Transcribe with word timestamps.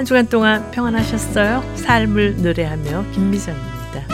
한 0.00 0.06
주간 0.06 0.26
동안 0.30 0.70
평안하셨어요? 0.70 1.62
삶을 1.76 2.40
노래하며 2.40 3.10
김미정입니다. 3.12 4.06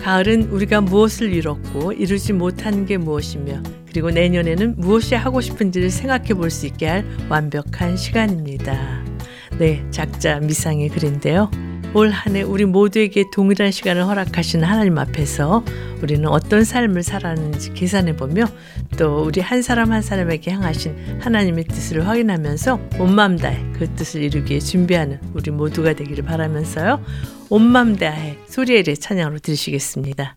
가을은 0.00 0.50
우리가 0.50 0.80
무엇을 0.80 1.32
이뤘고 1.32 1.92
이루지 1.92 2.32
못한 2.32 2.84
게 2.84 2.96
무엇이며 2.96 3.62
그리고 3.86 4.10
내년에는 4.10 4.74
무엇이 4.76 5.14
하고 5.14 5.40
싶은지를 5.40 5.90
생각해 5.90 6.34
볼 6.34 6.50
수 6.50 6.66
있게 6.66 6.88
할 6.88 7.04
완벽한 7.28 7.96
시간입니다. 7.96 9.04
네, 9.56 9.86
작자 9.92 10.40
미상의 10.40 10.88
글인데요. 10.88 11.48
올 11.94 12.10
한해 12.10 12.42
우리 12.42 12.64
모두에게 12.64 13.24
동일한 13.32 13.70
시간을 13.70 14.04
허락하신 14.04 14.62
하나님 14.62 14.98
앞에서 14.98 15.64
우리는 16.02 16.26
어떤 16.28 16.64
삶을 16.64 17.02
살았는지 17.02 17.72
계산해 17.72 18.16
보며 18.16 18.44
또 18.98 19.24
우리 19.24 19.40
한 19.40 19.62
사람 19.62 19.92
한 19.92 20.02
사람에게 20.02 20.50
향하신 20.50 21.20
하나님의 21.20 21.64
뜻을 21.64 22.06
확인하면서 22.06 22.80
온 22.98 23.14
마음 23.14 23.36
다해 23.36 23.64
그 23.72 23.88
뜻을 23.94 24.22
이루기에 24.22 24.58
준비하는 24.58 25.20
우리 25.34 25.50
모두가 25.50 25.94
되기를 25.94 26.24
바라면서요. 26.24 27.02
온 27.48 27.62
마음 27.62 27.96
다해 27.96 28.38
소리의 28.48 28.84
찬양으로 28.84 29.38
들으시겠습니다. 29.38 30.36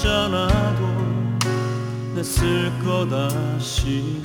냈을 2.14 2.70
거다시 2.84 4.20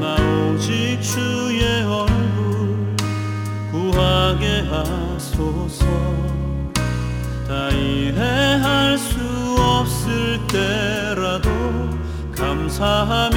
나 0.00 0.16
오직 0.16 0.98
주의 1.02 1.84
얼굴 1.84 2.96
구하게 3.70 4.60
하소서. 4.62 5.84
다 7.46 7.68
이해할 7.68 8.96
수 8.96 9.20
없을 9.58 10.40
때라도 10.46 11.50
감사하며 12.34 13.31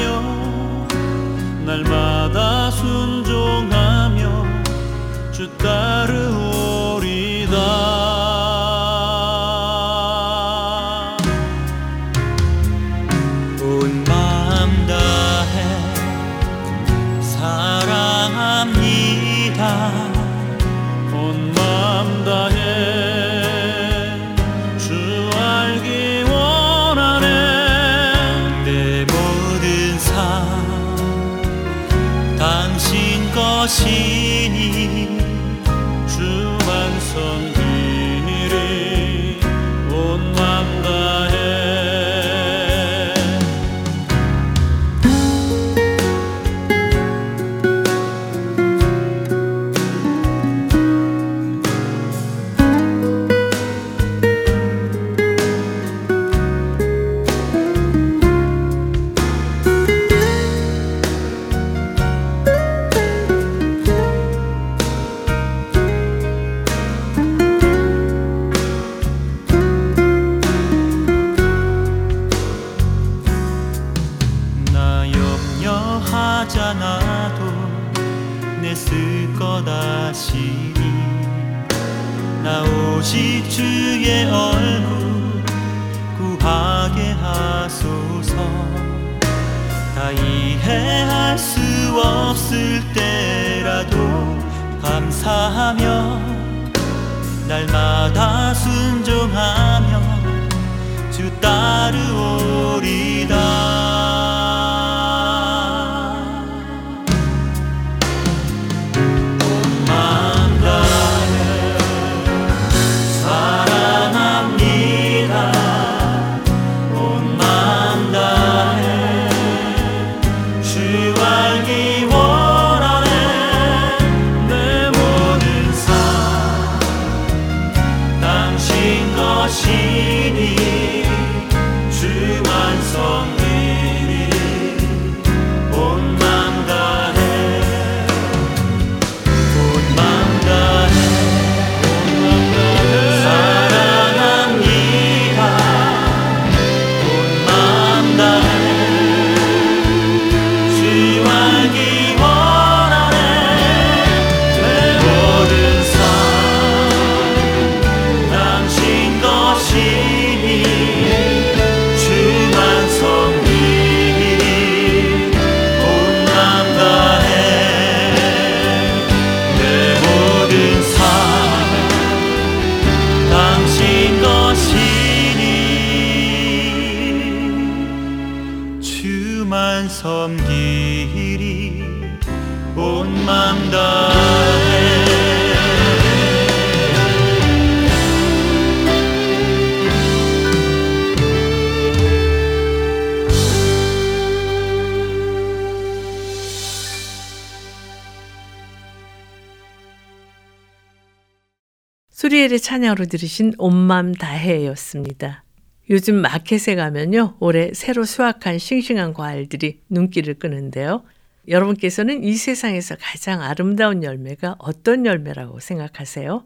찬양으로 202.85 203.05
들으신 203.05 203.53
온맘 203.57 204.13
다해였습니다. 204.13 205.43
요즘 205.89 206.15
마켓에 206.15 206.75
가면요. 206.75 207.35
올해 207.39 207.71
새로 207.73 208.05
수확한 208.05 208.59
싱싱한 208.59 209.13
과일들이 209.13 209.81
눈길을 209.89 210.35
끄는데요. 210.35 211.03
여러분께서는 211.47 212.23
이 212.23 212.33
세상에서 212.35 212.95
가장 212.99 213.41
아름다운 213.41 214.03
열매가 214.03 214.57
어떤 214.59 215.05
열매라고 215.05 215.59
생각하세요? 215.59 216.45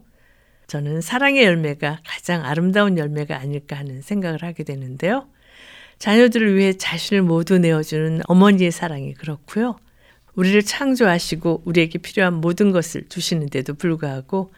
저는 0.66 1.00
사랑의 1.02 1.44
열매가 1.44 2.00
가장 2.06 2.44
아름다운 2.44 2.96
열매가 2.96 3.36
아닐까 3.36 3.76
하는 3.76 4.00
생각을 4.00 4.42
하게 4.42 4.64
되는데요. 4.64 5.28
자녀들을 5.98 6.56
위해 6.56 6.72
자신을 6.72 7.22
모두 7.22 7.58
내어주는 7.58 8.22
어머니의 8.26 8.70
사랑이 8.70 9.14
그렇고요. 9.14 9.76
우리를 10.34 10.62
창조하시고 10.62 11.62
우리에게 11.66 11.98
필요한 11.98 12.34
모든 12.34 12.72
것을 12.72 13.04
주시는데도 13.08 13.74
불구하고 13.74 14.52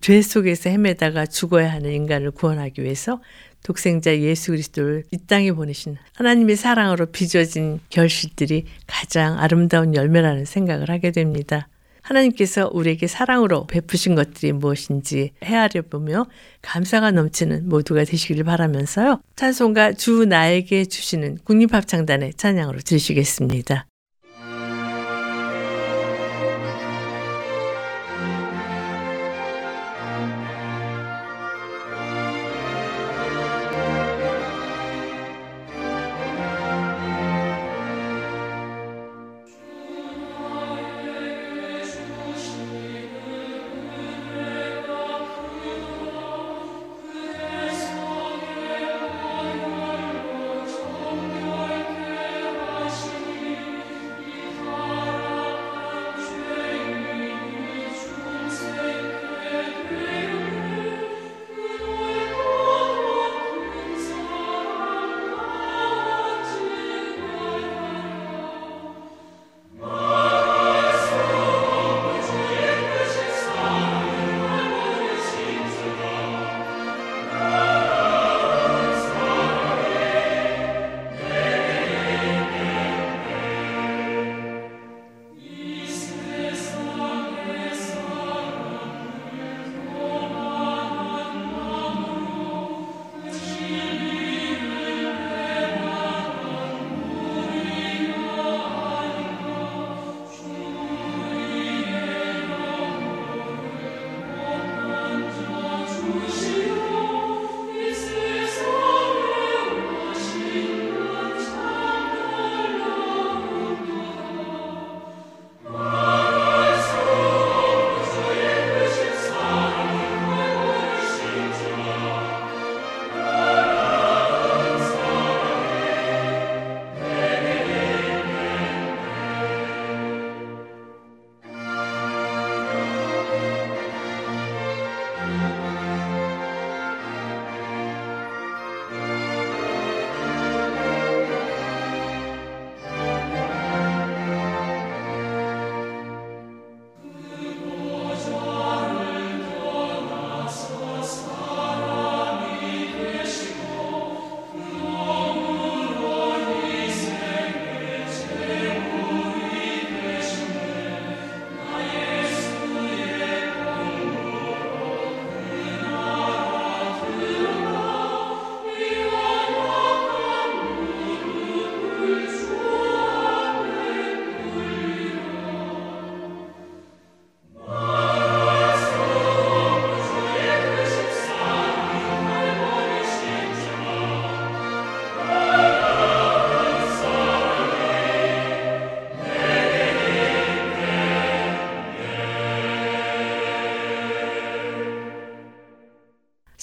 죄 0.00 0.22
속에서 0.22 0.70
헤매다가 0.70 1.26
죽어야 1.26 1.72
하는 1.72 1.92
인간을 1.92 2.30
구원하기 2.30 2.82
위해서 2.82 3.20
독생자 3.64 4.16
예수 4.16 4.52
그리스도를 4.52 5.04
이 5.10 5.18
땅에 5.26 5.50
보내신 5.52 5.96
하나님의 6.14 6.56
사랑으로 6.56 7.06
빚어진 7.06 7.80
결실들이 7.90 8.64
가장 8.86 9.38
아름다운 9.38 9.94
열매라는 9.94 10.44
생각을 10.44 10.88
하게 10.88 11.10
됩니다. 11.10 11.68
하나님께서 12.02 12.70
우리에게 12.72 13.08
사랑으로 13.08 13.66
베푸신 13.66 14.14
것들이 14.14 14.52
무엇인지 14.52 15.32
헤아려 15.42 15.82
보며 15.82 16.26
감사가 16.62 17.10
넘치는 17.10 17.68
모두가 17.68 18.04
되시기를 18.04 18.44
바라면서요. 18.44 19.20
찬송가 19.34 19.94
주 19.94 20.24
나에게 20.24 20.84
주시는 20.84 21.38
국립합창단의 21.44 22.34
찬양으로 22.34 22.78
드시겠습니다. 22.80 23.86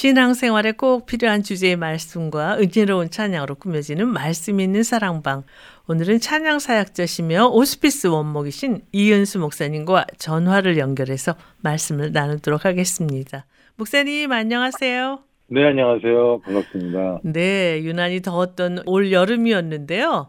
신앙생활에 0.00 0.72
꼭 0.72 1.04
필요한 1.04 1.42
주제의 1.42 1.76
말씀과 1.76 2.56
은혜로운 2.56 3.10
찬양으로 3.10 3.56
꾸며지는 3.56 4.08
말씀 4.08 4.58
있는 4.58 4.82
사랑방. 4.82 5.42
오늘은 5.88 6.20
찬양 6.20 6.58
사역자시며 6.58 7.48
오스피스 7.48 8.06
원목이신 8.06 8.80
이은수 8.92 9.40
목사님과 9.40 10.06
전화를 10.16 10.78
연결해서 10.78 11.34
말씀을 11.58 12.12
나누도록 12.12 12.64
하겠습니다. 12.64 13.44
목사님 13.76 14.32
안녕하세요. 14.32 15.18
네, 15.48 15.66
안녕하세요. 15.66 16.40
반갑습니다. 16.46 17.20
네, 17.24 17.82
유난히 17.82 18.22
더웠던 18.22 18.84
올 18.86 19.12
여름이었는데요. 19.12 20.28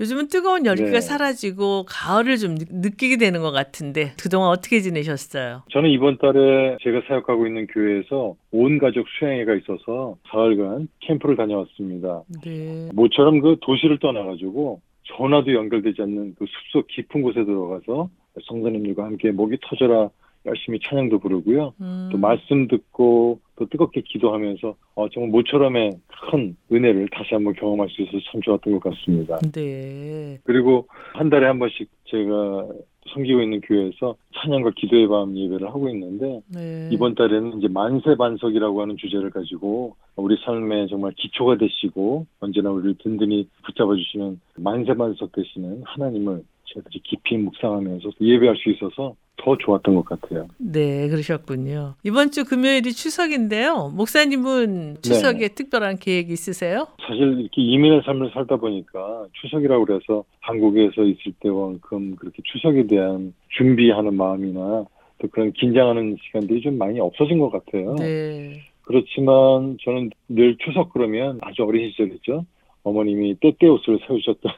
요즘은 0.00 0.28
뜨거운 0.28 0.66
열기가 0.66 0.90
네. 0.90 1.00
사라지고 1.00 1.84
가을을 1.88 2.36
좀 2.36 2.56
느끼게 2.58 3.16
되는 3.16 3.40
것 3.40 3.50
같은데 3.50 4.12
그동안 4.20 4.50
어떻게 4.50 4.80
지내셨어요? 4.80 5.62
저는 5.70 5.90
이번 5.90 6.18
달에 6.18 6.76
제가 6.82 7.02
사역하고 7.06 7.46
있는 7.46 7.66
교회에서 7.66 8.36
온 8.52 8.78
가족 8.78 9.06
수양회가 9.18 9.54
있어서 9.56 10.16
사흘간 10.30 10.88
캠프를 11.00 11.36
다녀왔습니다. 11.36 12.22
네. 12.44 12.88
모처럼 12.92 13.40
그 13.40 13.56
도시를 13.60 13.98
떠나가지고 13.98 14.80
전화도 15.16 15.52
연결되지 15.52 16.02
않는 16.02 16.34
그 16.38 16.46
숲속 16.46 16.86
깊은 16.88 17.22
곳에 17.22 17.44
들어가서 17.44 18.08
성도님들과 18.48 19.04
함께 19.04 19.30
목이 19.30 19.58
터져라 19.62 20.10
열심히 20.46 20.78
찬양도 20.80 21.18
부르고요. 21.18 21.74
음. 21.80 22.08
또 22.12 22.18
말씀 22.18 22.68
듣고 22.68 23.40
또 23.56 23.66
뜨겁게 23.66 24.02
기도하면서 24.02 24.74
어, 24.94 25.08
정말 25.10 25.30
모처럼의 25.30 25.92
큰 26.30 26.56
은혜를 26.72 27.08
다시 27.10 27.34
한번 27.34 27.54
경험할 27.54 27.88
수 27.88 28.02
있어서 28.02 28.18
참 28.30 28.40
좋았던 28.42 28.78
것 28.78 28.90
같습니다. 28.90 29.38
네. 29.52 30.38
그리고 30.44 30.86
한 31.14 31.30
달에 31.30 31.46
한 31.46 31.58
번씩 31.58 31.88
제가 32.06 32.68
섬기고 33.12 33.42
있는 33.42 33.60
교회에서 33.60 34.16
찬양과 34.34 34.72
기도의 34.76 35.08
밤 35.08 35.36
예배를 35.36 35.68
하고 35.68 35.88
있는데 35.90 36.40
네. 36.48 36.88
이번 36.90 37.14
달에는 37.14 37.58
이제 37.58 37.68
만세 37.68 38.16
반석이라고 38.16 38.80
하는 38.80 38.96
주제를 38.96 39.30
가지고 39.30 39.96
우리 40.16 40.36
삶에 40.44 40.86
정말 40.88 41.12
기초가 41.16 41.58
되시고 41.58 42.26
언제나 42.40 42.70
우리를 42.70 42.96
든든히 42.98 43.48
붙잡아 43.64 43.94
주시는 43.94 44.40
만세 44.56 44.94
반석 44.94 45.32
되시는 45.32 45.82
하나님을 45.84 46.42
저희들이 46.66 47.00
깊이 47.02 47.36
묵상하면서 47.36 48.10
예배할 48.20 48.56
수 48.56 48.70
있어서 48.70 49.14
더 49.36 49.56
좋았던 49.58 49.94
것 49.94 50.04
같아요. 50.04 50.48
네, 50.58 51.08
그러셨군요. 51.08 51.94
이번 52.02 52.30
주 52.30 52.44
금요일이 52.44 52.92
추석인데요. 52.92 53.92
목사님은 53.94 54.98
추석에 55.02 55.48
네. 55.48 55.54
특별한 55.54 55.98
계획이 55.98 56.32
있으세요? 56.32 56.86
사실 57.06 57.40
이렇게 57.40 57.60
이민의 57.60 58.02
삶을 58.04 58.30
살다 58.32 58.56
보니까 58.56 59.26
추석이라고 59.32 59.84
그래서 59.84 60.24
한국에서 60.40 61.02
있을 61.02 61.32
때만큼 61.40 62.16
그렇게 62.16 62.42
추석에 62.44 62.86
대한 62.86 63.34
준비하는 63.58 64.14
마음이나 64.14 64.86
또 65.18 65.28
그런 65.28 65.52
긴장하는 65.52 66.16
시간들이 66.22 66.60
좀 66.62 66.78
많이 66.78 67.00
없어진 67.00 67.38
것 67.38 67.50
같아요. 67.50 67.94
네. 67.96 68.62
그렇지만 68.82 69.76
저는 69.82 70.10
늘 70.28 70.56
추석 70.58 70.92
그러면 70.92 71.38
아주 71.42 71.64
어린 71.64 71.90
시절이죠. 71.90 72.44
어머님이 72.84 73.34
때때 73.40 73.66
옷을 73.66 73.98
사주셨던 74.06 74.52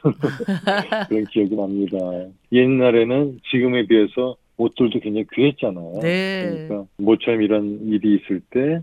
그런 1.09 1.25
기억이 1.25 1.55
납니다. 1.55 1.97
옛날에는 2.51 3.39
지금에 3.49 3.87
비해서 3.87 4.35
옷들도 4.57 4.99
굉장히 4.99 5.25
귀했잖아요. 5.33 5.99
네. 6.01 6.65
그러니까 6.67 6.85
모처럼 6.97 7.41
이런 7.41 7.79
일이 7.87 8.15
있을 8.15 8.41
때 8.49 8.81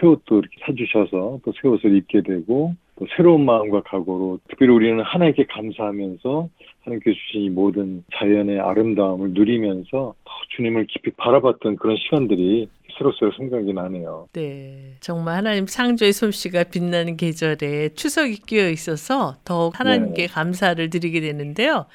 새 0.00 0.06
옷도 0.06 0.38
이렇게 0.38 0.56
사주셔서 0.64 1.40
또 1.44 1.52
새 1.60 1.68
옷을 1.68 1.96
입게 1.96 2.22
되고 2.22 2.74
또 2.98 3.06
새로운 3.16 3.44
마음과 3.44 3.82
각오로 3.82 4.40
특별히 4.48 4.72
우리는 4.72 5.00
하나님께 5.02 5.44
감사하면서 5.46 6.48
하나님께 6.80 7.12
주신 7.12 7.42
이 7.42 7.50
모든 7.50 8.02
자연의 8.14 8.58
아름다움을 8.58 9.30
누리면서 9.30 10.14
주님을 10.56 10.86
깊이 10.86 11.10
바라봤던 11.12 11.76
그런 11.76 11.96
시간들이 11.96 12.68
새록새록 12.98 13.34
생각이 13.36 13.72
나네요. 13.72 14.28
네. 14.32 14.96
정말 15.00 15.36
하나님 15.36 15.66
창조의 15.66 16.12
솜씨가 16.12 16.64
빛나는 16.64 17.16
계절에 17.16 17.90
추석이 17.94 18.36
끼어 18.46 18.68
있어서 18.70 19.36
더욱 19.44 19.78
하나님께 19.78 20.26
네. 20.26 20.32
감사를 20.32 20.90
드리게 20.90 21.20
되는데요. 21.20 21.86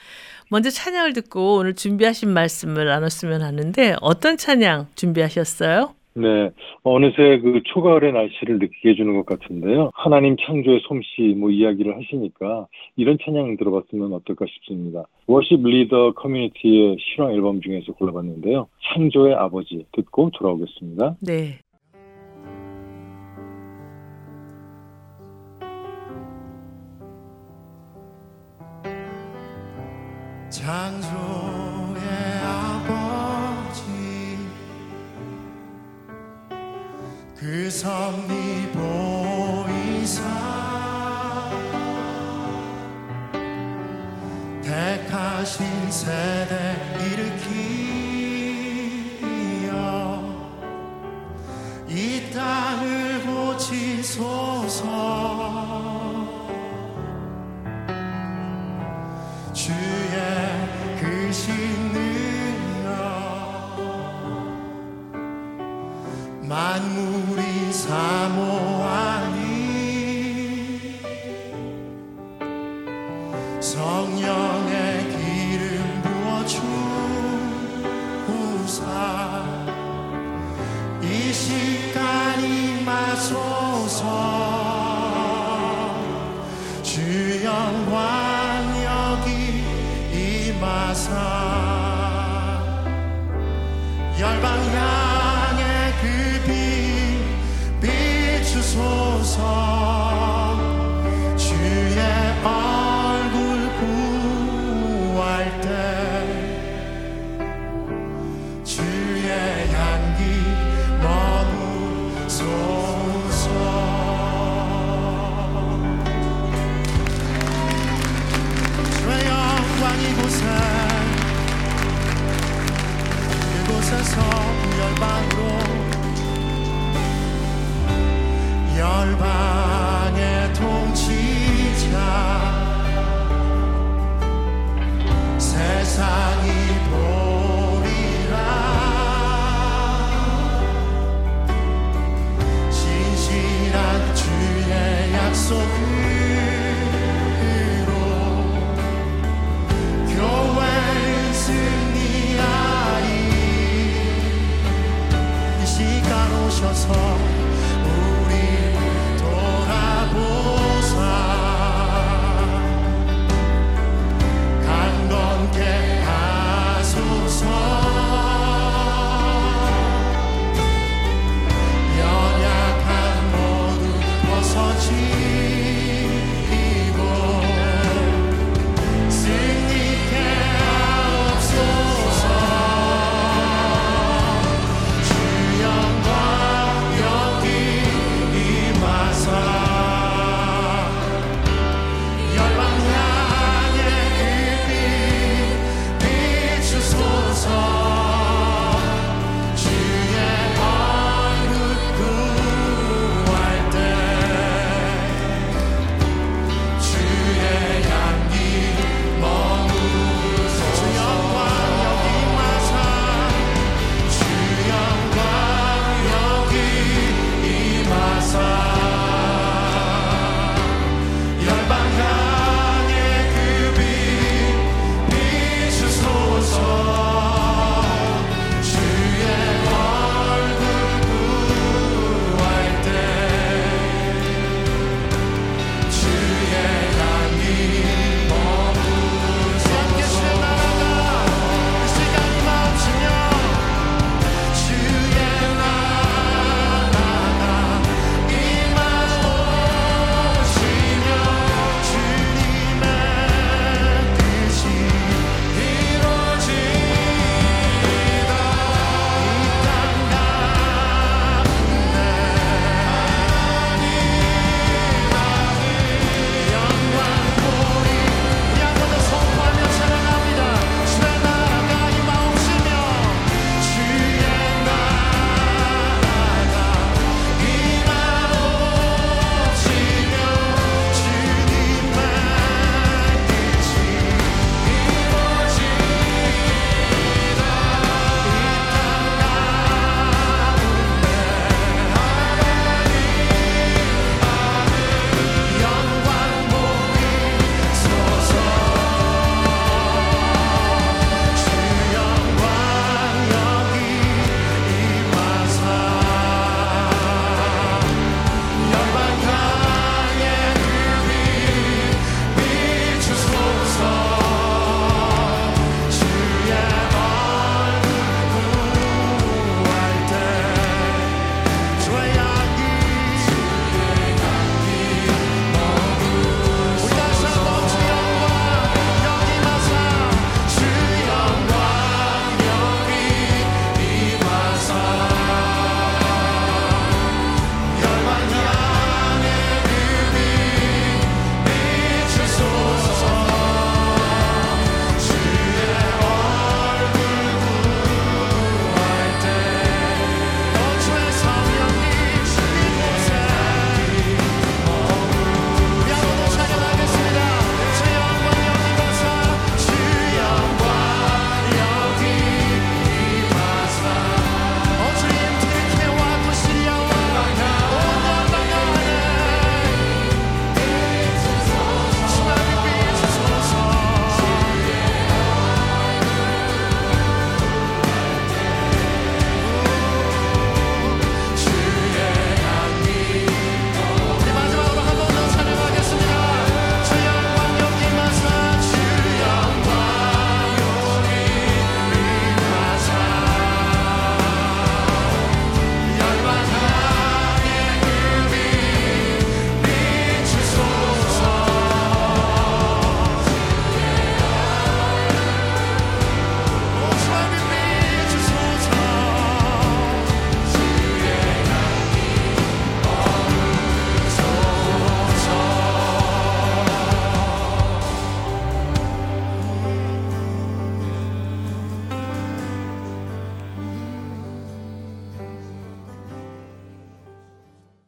먼저 0.49 0.69
찬양을 0.69 1.13
듣고 1.13 1.57
오늘 1.57 1.73
준비하신 1.75 2.29
말씀을 2.29 2.85
나눴으면 2.85 3.41
하는데 3.41 3.95
어떤 4.01 4.37
찬양 4.37 4.87
준비하셨어요? 4.95 5.95
네, 6.15 6.51
어느새 6.83 7.39
그 7.39 7.61
초가을의 7.63 8.13
날씨를 8.13 8.59
느끼게 8.59 8.89
해주는 8.91 9.15
것 9.15 9.25
같은데요. 9.25 9.89
하나님 9.93 10.35
창조의 10.37 10.81
솜씨 10.87 11.35
뭐 11.37 11.49
이야기를 11.49 11.97
하시니까 11.97 12.67
이런 12.95 13.17
찬양 13.23 13.57
들어봤으면 13.57 14.13
어떨까 14.13 14.45
싶습니다. 14.47 15.05
워십 15.25 15.63
리더 15.63 16.13
커뮤니티의 16.13 16.97
실황 16.99 17.31
앨범 17.33 17.61
중에서 17.61 17.93
골라봤는데요. 17.93 18.67
창조의 18.93 19.33
아버지 19.33 19.85
듣고 19.91 20.29
돌아오겠습니다. 20.31 21.15
네. 21.21 21.59
창조 30.49 31.52
그 37.43 37.69
섭리 37.69 38.71
보이사 38.71 40.23
택하신 44.61 45.91
세대 45.91 46.77
일으키어 47.03 47.43
이 51.89 52.31
땅을 52.33 53.23
고치소서 53.25 54.93
만물이 66.53 67.73
사모하니 67.73 69.41
성령의 73.59 75.09
기름 75.09 76.01
부어주사 78.53 78.85
이 81.01 81.33
시간이 81.33 82.83
마소서 82.85 84.42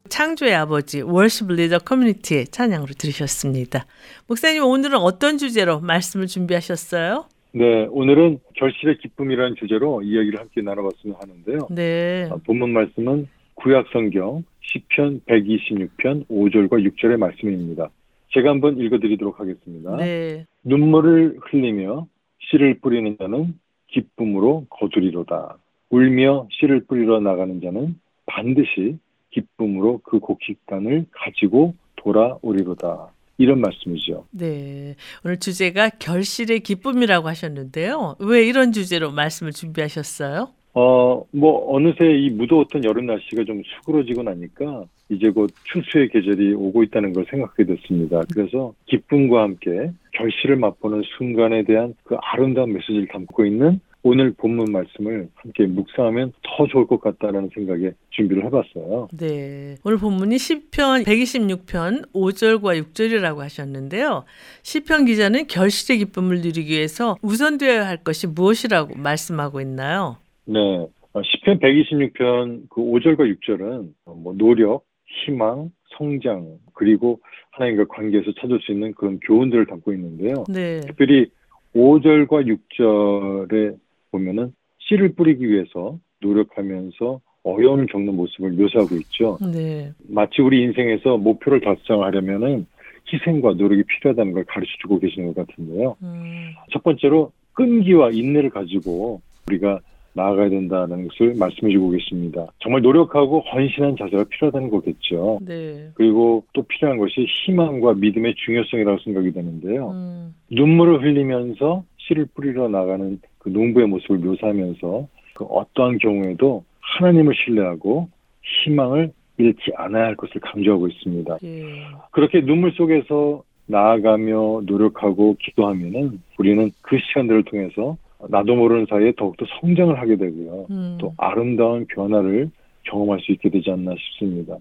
창조의 0.10 0.54
아버지 0.54 1.02
월십 1.02 1.52
리더 1.52 1.80
커뮤니티의 1.80 2.46
찬양으로 2.46 2.94
들으셨습니다. 2.98 3.86
목사님 4.28 4.64
오늘은 4.64 4.98
어떤 4.98 5.38
주제로 5.38 5.80
말씀을 5.80 6.28
준비하셨어요? 6.28 7.26
네, 7.54 7.88
오늘은 7.90 8.40
결실의 8.56 8.98
기쁨이라는 8.98 9.56
주제로 9.56 10.02
이야기를 10.02 10.40
함께 10.40 10.62
나눠봤으면 10.62 11.16
하는데요. 11.20 11.68
네. 11.72 12.30
아, 12.32 12.36
본문 12.46 12.74
말씀은 12.74 13.28
구약 13.56 13.88
성경 13.94 14.44
10편 14.74 15.22
126편 15.26 16.28
5절과 16.28 16.86
6절의 16.86 17.18
말씀입니다. 17.18 17.90
제가 18.34 18.50
한번 18.50 18.78
읽어드리도록 18.78 19.40
하겠습니다. 19.40 19.96
네. 19.96 20.46
눈물을 20.64 21.38
흘리며 21.42 22.08
씨를 22.52 22.80
뿌리는 22.80 23.16
자는 23.18 23.58
기쁨으로 23.88 24.66
거두리로다. 24.70 25.58
울며 25.90 26.48
씨를 26.52 26.86
뿌리러 26.86 27.22
나가는 27.22 27.62
자는 27.62 27.96
반드시 28.26 28.98
기쁨으로 29.36 30.00
그 30.04 30.20
곡식단을 30.20 31.06
가지고 31.12 31.76
돌아오리로다. 31.98 33.12
이런 33.38 33.60
말씀이죠. 33.60 34.26
네. 34.32 34.96
오늘 35.26 35.38
주제가 35.38 35.90
결실의 35.90 36.62
기쁨이라고 36.62 37.28
하셨는데요. 37.28 38.16
왜 38.20 38.46
이런 38.48 38.72
주제로 38.72 39.12
말씀을 39.12 39.52
준비하셨어요? 39.52 40.48
어, 40.74 41.26
뭐, 41.32 41.76
어느새 41.76 42.18
이 42.18 42.30
무더웠던 42.30 42.86
여름 42.86 43.08
날씨가 43.08 43.44
좀 43.44 43.62
수그러지고 43.64 44.24
나니까 44.24 44.86
이제 45.10 45.30
곧 45.30 45.50
추수의 45.66 46.10
계절이 46.10 46.54
오고 46.54 46.84
있다는 46.84 47.12
걸 47.12 47.26
생각하게 47.30 47.66
됐습니다. 47.66 48.22
그래서 48.34 48.74
기쁨과 48.86 49.44
함께 49.44 49.92
결실을 50.14 50.56
맛보는 50.56 51.04
순간에 51.18 51.64
대한 51.64 51.94
그 52.04 52.16
아름다운 52.22 52.74
메시지를 52.74 53.08
담고 53.08 53.46
있는 53.46 53.80
오늘 54.08 54.34
본문 54.38 54.72
말씀을 54.72 55.30
함께 55.34 55.66
묵상하면 55.66 56.32
더 56.44 56.68
좋을 56.68 56.86
것 56.86 57.02
같다는 57.02 57.50
생각에 57.56 57.92
준비를 58.12 58.46
해봤어요. 58.46 59.08
네. 59.12 59.78
오늘 59.84 59.98
본문이 59.98 60.36
10편 60.36 61.06
126편 61.06 62.12
5절과 62.14 62.80
6절이라고 62.84 63.38
하셨는데요. 63.40 64.24
시편 64.62 65.06
기자는 65.06 65.48
결실의 65.48 65.98
기쁨을 65.98 66.42
누리기 66.42 66.72
위해서 66.72 67.18
우선되어야 67.24 67.88
할 67.88 67.98
것이 67.98 68.28
무엇이라고 68.28 68.96
말씀하고 68.96 69.60
있나요? 69.62 70.18
네. 70.46 70.86
10편 71.16 71.60
126편 71.60 72.70
그 72.70 72.82
5절과 72.82 73.36
6절은 73.40 73.90
뭐 74.18 74.36
노력, 74.38 74.86
희망, 75.26 75.72
성장, 75.98 76.60
그리고 76.76 77.20
하나님과 77.54 77.86
관계에서 77.86 78.34
찾을 78.40 78.60
수 78.62 78.72
있는 78.72 78.94
그런 78.94 79.20
교훈들을 79.22 79.66
담고 79.66 79.94
있는데요. 79.94 80.44
네. 80.48 80.82
특별히 80.82 81.32
5절과 81.74 82.46
6절에 82.78 83.84
보면은 84.16 84.54
씨를 84.80 85.14
뿌리기 85.14 85.48
위해서 85.50 85.98
노력하면서 86.22 87.20
어려움을 87.44 87.86
겪는 87.88 88.16
모습을 88.16 88.52
묘사하고 88.52 88.96
있죠. 88.96 89.38
네. 89.54 89.92
마치 90.10 90.42
우리 90.42 90.64
인생에서 90.64 91.18
목표를 91.18 91.62
달성하려면은 91.62 92.66
희생과 93.12 93.54
노력이 93.54 93.84
필요하다는 93.84 94.34
걸 94.34 94.44
가르쳐 94.46 94.72
주고 94.82 95.00
계시는 95.00 95.34
것 95.34 95.48
같은데요. 95.48 95.96
음. 96.02 96.54
첫 96.72 96.82
번째로 96.84 97.32
끈기와 97.54 98.10
인내를 98.10 98.50
가지고 98.50 99.22
우리가 99.48 99.80
나아가야 100.14 100.50
된다는 100.50 101.08
것을 101.08 101.36
말씀해 101.36 101.72
주고 101.72 101.92
계십니다. 101.92 102.48
정말 102.60 102.82
노력하고 102.82 103.42
헌신한 103.42 103.98
자세가 103.98 104.24
필요하다는 104.30 104.70
거겠죠. 104.70 105.40
네. 105.46 105.90
그리고 105.94 106.46
또 106.54 106.64
필요한 106.64 106.98
것이 106.98 107.26
희망과 107.46 107.96
믿음의 107.96 108.36
중요성이라고 108.38 109.00
생각이 109.04 109.34
되는데요. 109.34 109.92
음. 109.92 110.34
눈물을 110.50 111.04
흘리면서 111.04 111.84
씨를 111.98 112.28
뿌리러 112.34 112.70
나가는 112.70 113.20
그 113.46 113.50
농부의 113.50 113.86
모습을 113.88 114.18
묘사하면서 114.18 115.08
그 115.36 115.46
어떠한 115.46 116.00
경우에도 116.00 116.64
하나님을 116.80 117.36
신뢰하고 117.36 118.10
희망을 118.42 119.12
잃지 119.38 119.72
않아야 119.76 120.06
할 120.06 120.16
것을 120.16 120.42
강조하고 120.42 120.88
있습니다. 120.88 121.38
예. 121.44 121.64
그렇게 122.12 122.42
눈물 122.42 122.72
속에서 122.72 123.44
나아가며 123.68 124.62
노력하고 124.66 125.36
기도하면은 125.40 126.22
우리는 126.40 126.72
그 126.82 126.98
시간들을 126.98 127.44
통해서 127.44 127.98
나도 128.30 128.56
모르는 128.56 128.88
사이에 128.90 129.14
더욱더 129.16 129.46
성장을 129.60 130.00
하게 130.00 130.16
되고요. 130.16 130.66
음. 130.72 130.98
또 131.00 131.14
아름다운 131.18 131.86
변화를 131.86 132.50
경험할 132.84 133.20
수 133.20 133.32
있게 133.32 133.50
되지 133.50 133.70
않나 133.70 133.94
싶습니다. 133.96 134.58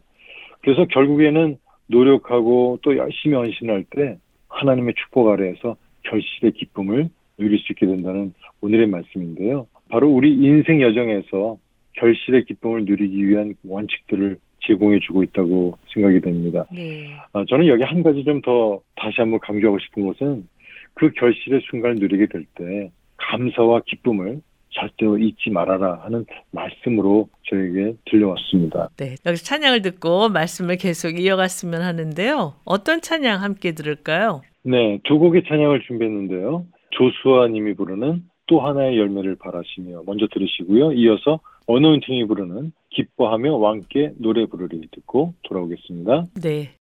그래서 0.61 0.85
결국에는 0.91 1.57
노력하고 1.87 2.81
또 2.83 2.97
열심히 2.99 3.35
헌신할 3.35 3.85
때 3.91 4.19
하나님의 4.49 4.95
축복 4.95 5.29
아래에서 5.29 5.77
결실의 6.03 6.53
기쁨을 6.53 7.09
누릴 7.39 7.59
수 7.59 7.73
있게 7.73 7.87
된다는 7.87 8.35
오늘의 8.65 8.87
말씀인데요. 8.87 9.67
바로 9.91 10.09
우리 10.09 10.33
인생 10.35 10.81
여정에서 10.81 11.59
결실의 11.93 12.45
기쁨을 12.47 12.87
누리기 12.87 13.29
위한 13.29 13.55
원칙들을 13.67 14.39
제공해 14.67 14.99
주고 15.01 15.23
있다고 15.23 15.77
생각이 15.93 16.21
됩니다. 16.21 16.65
네. 16.73 17.11
아, 17.35 17.45
저는 17.47 17.67
여기 17.67 17.83
한 17.83 18.03
가지 18.03 18.25
좀 18.25 18.41
더 18.41 18.81
다시 18.97 19.17
한번 19.19 19.39
강조하고 19.41 19.79
싶은 19.79 20.07
것은 20.07 20.49
그 20.95 21.11
결실의 21.13 21.61
순간을 21.71 21.97
누리게 21.97 22.27
될 22.27 22.47
때 22.55 22.91
감사와 23.19 23.83
기쁨을 23.87 24.41
절대로 24.71 25.19
잊지 25.19 25.51
말아라 25.51 26.01
하는 26.03 26.25
말씀으로 26.51 27.29
저에게 27.49 27.95
들려왔습니다. 28.07 28.89
네. 28.97 29.15
여기서 29.27 29.45
찬양을 29.45 29.83
듣고 29.83 30.31
말씀을 30.31 30.77
계속 30.77 31.21
이어갔으면 31.21 31.83
하는데요. 31.83 32.55
어떤 32.65 33.01
찬양 33.03 33.43
함께 33.43 33.73
들을까요? 33.73 34.41
네, 34.65 34.99
두 35.05 35.19
곡의 35.19 35.45
찬양을 35.47 35.83
준비했는데요. 35.87 36.65
조수아 36.91 37.49
님이 37.49 37.75
부르는 37.75 38.23
또 38.47 38.61
하나의 38.61 38.99
열매를 38.99 39.37
바라시며 39.37 40.03
먼저 40.07 40.27
들으시고요. 40.33 40.93
이어서 40.93 41.41
어노인팅이 41.67 42.27
부르는 42.27 42.73
기뻐하며 42.91 43.57
왕께 43.57 44.13
노래 44.19 44.47
부르리 44.47 44.89
듣고 44.93 45.35
돌아오겠습니다. 45.45 46.27
네. 46.43 46.77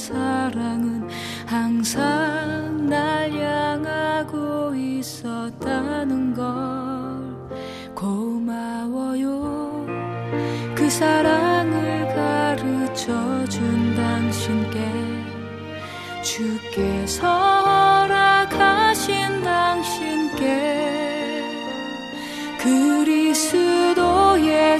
사랑은 0.00 1.06
항상 1.46 2.86
날 2.88 3.30
향하고 3.30 4.74
있었다는 4.74 6.32
걸 6.32 6.46
고마워요. 7.94 9.84
그 10.74 10.88
사랑을 10.88 12.08
가르쳐 12.14 13.44
준 13.44 13.94
당신께 13.94 14.80
주께서 16.22 17.28
허락하신 18.08 19.42
당신께 19.42 20.80
그리스도의 22.58 24.00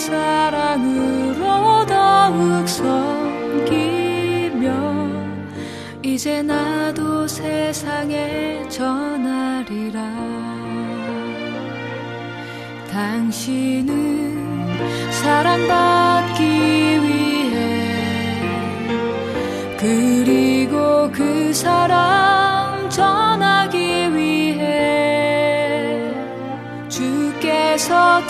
사랑으로 0.00 1.84
더욱 1.84 2.66
섬 2.66 3.19
이제 6.20 6.42
나도 6.42 7.26
세상에 7.26 8.62
전하리라. 8.68 10.02
당신은 12.90 14.68
사랑받기 15.10 16.44
위해 16.44 17.56
그리고 19.78 21.10
그 21.10 21.54
사랑 21.54 22.90
전하기 22.90 24.14
위해 24.14 26.04
주께서 26.90 28.20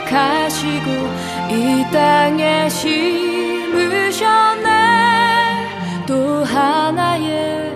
택하시고 0.00 0.90
이 1.50 1.84
땅에 1.92 2.70
심으셨네 2.70 4.61
또 6.12 6.44
하나의 6.44 7.71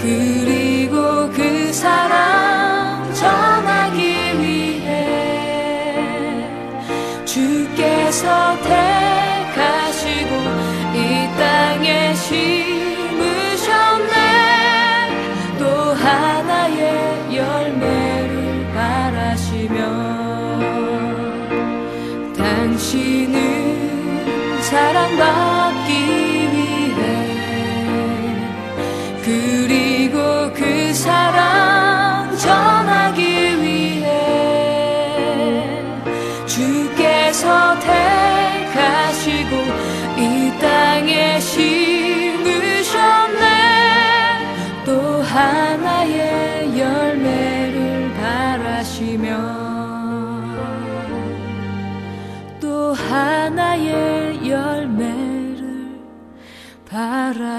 그리 0.00 0.49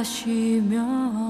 바라시며 0.02 1.21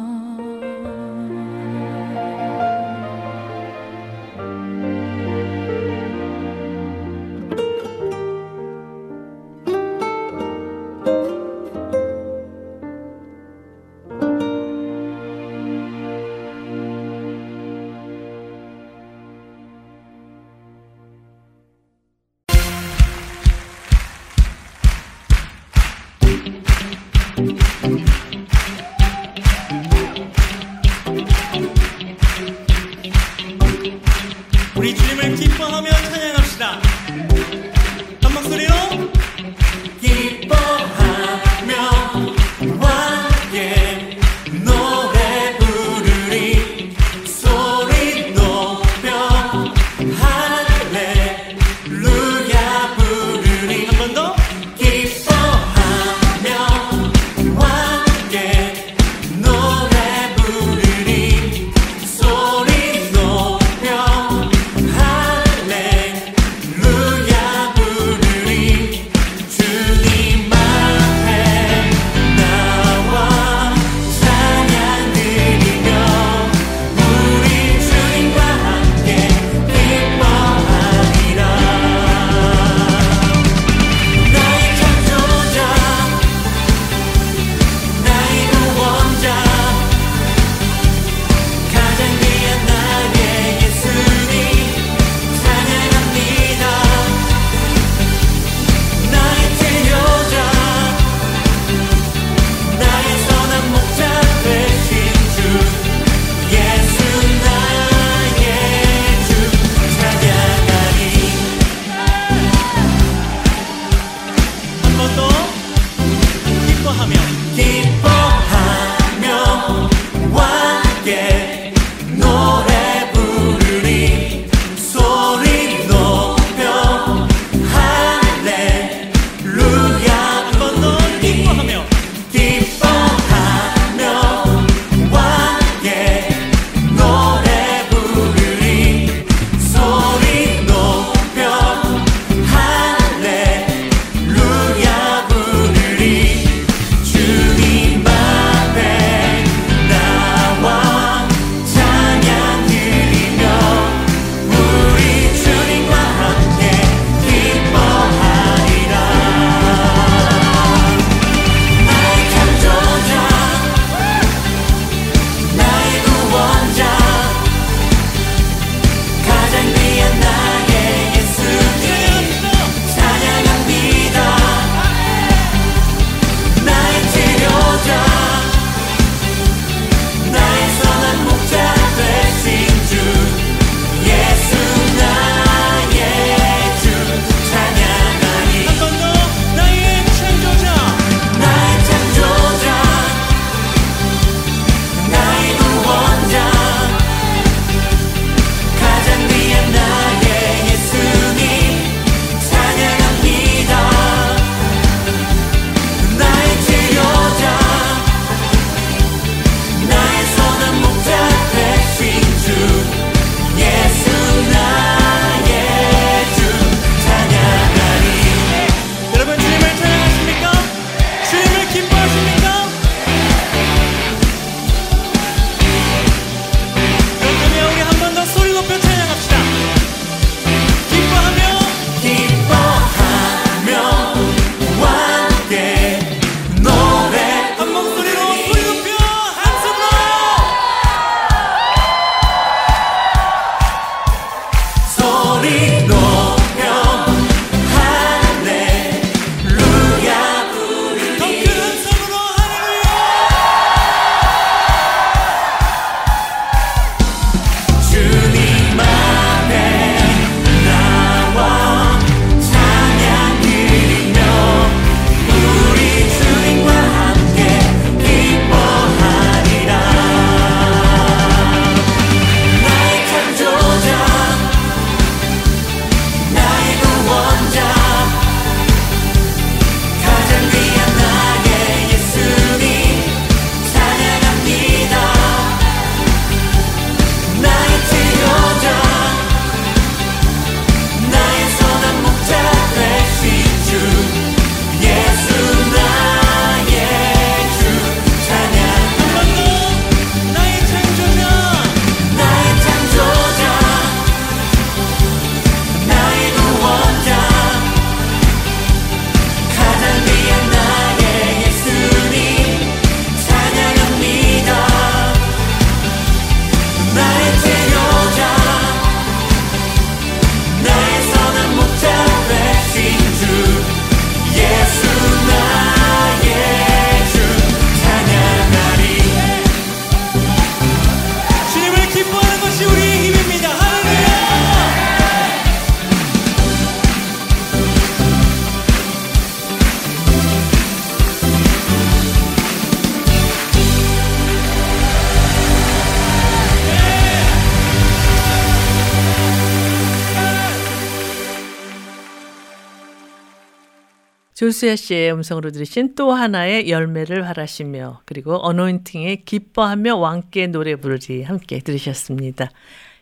조수야 354.41 354.75
씨의 354.75 355.13
음성으로 355.13 355.51
들으신 355.51 355.93
또 355.93 356.13
하나의 356.13 356.67
열매를 356.67 357.21
바라시며 357.21 358.01
그리고 358.05 358.37
어노인팅의 358.37 359.23
기뻐하며 359.23 359.97
왕께 359.97 360.47
노래 360.47 360.75
부르리 360.77 361.21
함께 361.21 361.59
들으셨습니다. 361.59 362.49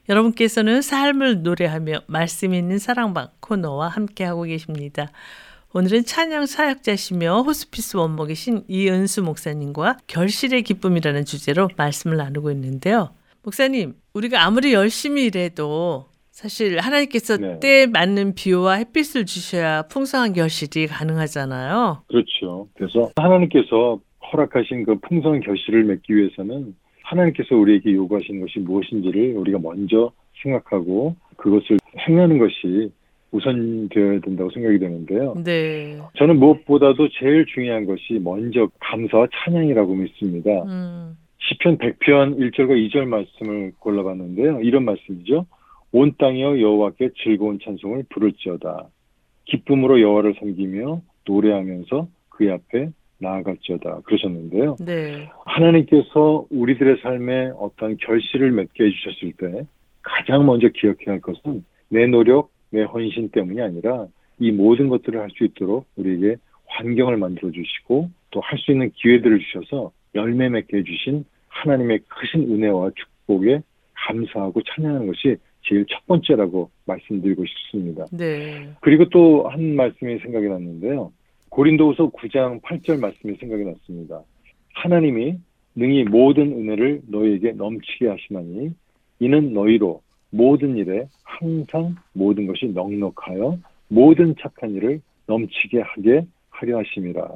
여러분께서는 0.10 0.82
삶을 0.82 1.43
노래하며 1.43 2.02
말씀 2.08 2.54
있는 2.54 2.78
사랑방 2.78 3.30
코너와 3.39 3.88
함께하고 3.88 4.43
계십니다. 4.43 5.13
오늘은 5.71 6.04
찬양 6.04 6.45
사역자시며 6.45 7.43
호스피스 7.43 7.95
원목이신 7.95 8.65
이은수 8.67 9.23
목사님과 9.23 9.99
결실의 10.08 10.63
기쁨이라는 10.63 11.23
주제로 11.23 11.69
말씀을 11.78 12.17
나누고 12.17 12.52
있는데요. 12.52 13.15
목사님, 13.43 13.95
우리가 14.12 14.43
아무리 14.43 14.73
열심히 14.73 15.23
일해도 15.28 16.10
사실 16.39 16.80
하나님께서 16.80 17.36
네. 17.36 17.60
때에 17.60 17.86
맞는 17.86 18.34
비와 18.34 18.75
햇빛을 18.75 19.25
주셔야 19.25 19.82
풍성한 19.89 20.32
결실이 20.32 20.88
가능하잖아요. 20.88 22.04
그렇죠. 22.08 22.69
그래서 22.75 23.10
하나님께서 23.17 23.99
허락하신 24.32 24.86
그 24.86 24.95
풍성한 24.99 25.41
결실을 25.41 25.84
맺기 25.84 26.15
위해서는 26.15 26.75
하나님께서 27.04 27.58
우리에게 27.58 27.93
요구하시는 27.93 28.39
것이 28.39 28.60
무엇인지를 28.60 29.36
우리가 29.36 29.60
먼저 29.60 30.13
생각하고 30.41 31.17
그것을 31.36 31.78
행하는 32.08 32.38
것이 32.38 32.89
우선되어야 33.32 34.21
된다고 34.21 34.49
생각이 34.52 34.80
되는데요. 34.80 35.34
네. 35.43 35.99
저는 36.15 36.39
무엇보다도 36.39 37.10
제일 37.19 37.47
중요한 37.47 37.86
것이 37.86 38.17
먼저 38.23 38.69
감사와 38.80 39.28
찬양이라고 39.43 39.93
믿습니다. 39.93 40.52
음. 40.63 41.17
시편 41.39 41.80
100편 41.80 42.38
1절과 42.38 42.93
2절 42.93 43.08
말씀을 43.08 43.73
골라봤는데요. 43.80 44.62
이런 44.62 44.86
말씀이죠. 44.86 45.45
온 45.91 46.13
땅이여 46.17 46.60
여호와께 46.60 47.10
즐거운 47.23 47.60
찬송을 47.63 48.06
부를지어다. 48.10 48.88
기쁨으로 49.45 49.99
여호와를 50.02 50.36
섬기며 50.39 51.02
노래하면서 51.25 52.08
그의 52.30 52.52
앞에 52.52 52.89
나아갈지어다 53.19 54.02
그러셨는데요. 54.02 54.78
네. 54.80 55.30
하나님께서 55.45 56.45
우리들의 56.49 56.97
삶에 57.02 57.52
어떤 57.58 57.97
결실을 57.97 58.52
맺게 58.52 58.86
해주셨을 58.86 59.34
때 59.34 59.67
가장 60.02 60.45
먼저 60.45 60.69
기억해야 60.69 61.13
할 61.13 61.19
것은 61.21 61.65
내 61.89 62.06
노력, 62.08 62.52
내 62.69 62.84
헌신 62.84 63.30
때문이 63.30 63.62
아니라 63.62 64.08
이 64.39 64.52
모든 64.52 64.88
것들을 64.88 65.19
할 65.19 65.30
수 65.32 65.43
있도록 65.43 65.86
우리에게 65.97 66.38
환경을 66.67 67.17
만들어 67.17 67.52
주시고 67.52 68.10
또 68.32 68.39
할 68.41 68.58
수 68.60 68.71
있는 68.71 68.91
기회들을 68.95 69.39
주셔서 69.39 69.91
열매 70.15 70.47
맺게 70.49 70.78
해주신 70.78 71.25
하나님의 71.49 71.99
크신 72.08 72.43
은혜와 72.43 72.91
축복에 72.95 73.62
감사하고 73.95 74.62
찬양하는 74.63 75.08
것이 75.08 75.36
제일 75.63 75.86
첫 75.88 76.06
번째라고 76.08 76.69
말씀드리고 76.86 77.43
싶습니다. 77.45 78.06
네. 78.12 78.69
그리고 78.82 79.08
또 79.10 79.48
한 79.48 79.76
말씀이 79.76 80.17
생각이 80.19 80.48
났는데요. 80.48 81.12
고린도후서 81.50 82.12
9장 82.12 82.62
8절 82.62 83.00
말씀이 83.00 83.36
생각이 83.36 83.63
났습니다. 83.63 84.22
하나님이 84.76 85.38
능히 85.76 86.04
모든 86.04 86.52
은혜를 86.52 87.02
너희에게 87.08 87.52
넘치게 87.54 88.08
하시나니 88.08 88.72
이는 89.19 89.54
너희로 89.54 90.02
모든 90.32 90.78
일에 90.78 91.08
항상 91.24 91.95
모든 92.13 92.48
것이 92.48 92.67
넉넉하여 92.67 93.58
모든 93.88 94.36
착한 94.39 94.76
일을 94.76 95.02
넘치게 95.26 95.82
하게 95.82 96.26
하려 96.50 96.78
하심이라. 96.80 97.28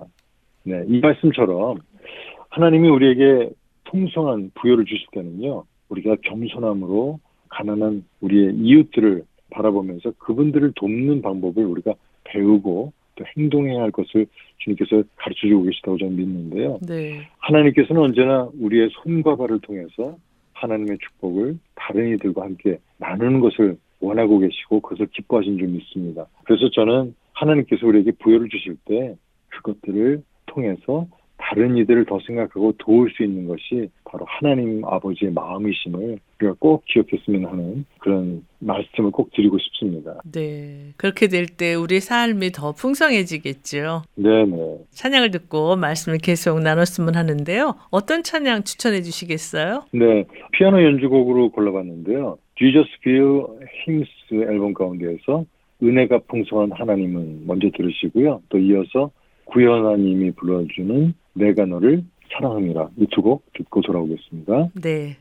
네, 0.63 0.83
이 0.87 0.99
말씀처럼 0.99 1.77
하나님이 2.49 2.89
우리에게 2.89 3.49
풍성한 3.85 4.51
부여를 4.55 4.85
주실 4.85 5.07
때는요, 5.11 5.63
우리가 5.89 6.15
겸손함으로 6.23 7.19
가난한 7.53 8.03
우리의 8.21 8.55
이웃들을 8.55 9.23
바라보면서 9.51 10.11
그분들을 10.17 10.73
돕는 10.75 11.21
방법을 11.21 11.63
우리가 11.65 11.93
배우고 12.23 12.91
또 13.15 13.25
행동해야 13.37 13.81
할 13.81 13.91
것을 13.91 14.25
주님께서 14.57 15.03
가르쳐 15.15 15.47
주고 15.47 15.63
계시다고 15.63 15.97
저는 15.97 16.15
믿는데요. 16.15 16.79
네. 16.81 17.21
하나님께서는 17.37 18.01
언제나 18.01 18.49
우리의 18.59 18.89
손과 19.03 19.35
발을 19.35 19.59
통해서 19.59 20.17
하나님의 20.53 20.97
축복을 20.99 21.59
다른 21.75 22.13
이들과 22.15 22.43
함께 22.43 22.79
나누는 22.97 23.39
것을 23.39 23.77
원하고 23.99 24.39
계시고 24.39 24.81
그것을 24.81 25.07
기뻐하신 25.07 25.57
줄 25.59 25.67
믿습니다. 25.67 26.25
그래서 26.43 26.69
저는 26.71 27.13
하나님께서 27.33 27.85
우리에게 27.85 28.11
부여를 28.19 28.49
주실 28.49 28.77
때 28.85 29.15
그것들을 29.49 30.23
통해서 30.47 31.07
다른 31.53 31.77
이들을 31.77 32.05
더 32.05 32.19
생각하고 32.25 32.73
도울 32.79 33.11
수 33.11 33.23
있는 33.23 33.47
것이 33.47 33.89
바로 34.05 34.25
하나님 34.27 34.83
아버지의 34.85 35.31
마음이심을 35.31 36.17
우리가 36.41 36.55
꼭 36.59 36.83
기억했으면 36.85 37.45
하는 37.45 37.85
그런 37.99 38.43
말씀을 38.59 39.11
꼭 39.11 39.29
드리고 39.33 39.57
싶습니다. 39.59 40.19
네. 40.31 40.93
그렇게 40.97 41.27
될 41.27 41.45
때 41.45 41.75
우리 41.75 41.99
삶이 41.99 42.51
더 42.51 42.71
풍성해지겠죠. 42.71 44.03
네네. 44.15 44.77
찬양을 44.89 45.31
듣고 45.31 45.75
말씀을 45.75 46.17
계속 46.17 46.59
나눴으면 46.59 47.15
하는데요. 47.15 47.75
어떤 47.91 48.23
찬양 48.23 48.63
추천해 48.63 49.01
주시겠어요? 49.01 49.85
네. 49.91 50.25
피아노 50.53 50.83
연주곡으로 50.83 51.51
골라봤는데요. 51.51 52.37
Jesus 52.57 52.89
Feel 53.01 53.43
Hymns 53.87 54.09
앨범 54.31 54.73
가운데에서 54.73 55.45
은혜가 55.81 56.19
풍성한 56.27 56.71
하나님은 56.71 57.45
먼저 57.45 57.69
들으시고요. 57.75 58.41
또 58.49 58.57
이어서 58.57 59.11
구현아님이 59.45 60.31
불러주는 60.31 61.13
내가 61.35 61.65
너를 61.65 62.03
사랑합니다. 62.31 62.89
이 62.97 63.05
두 63.07 63.21
곡 63.21 63.45
듣고 63.53 63.81
돌아오겠습니다. 63.81 64.69
네. 64.81 65.17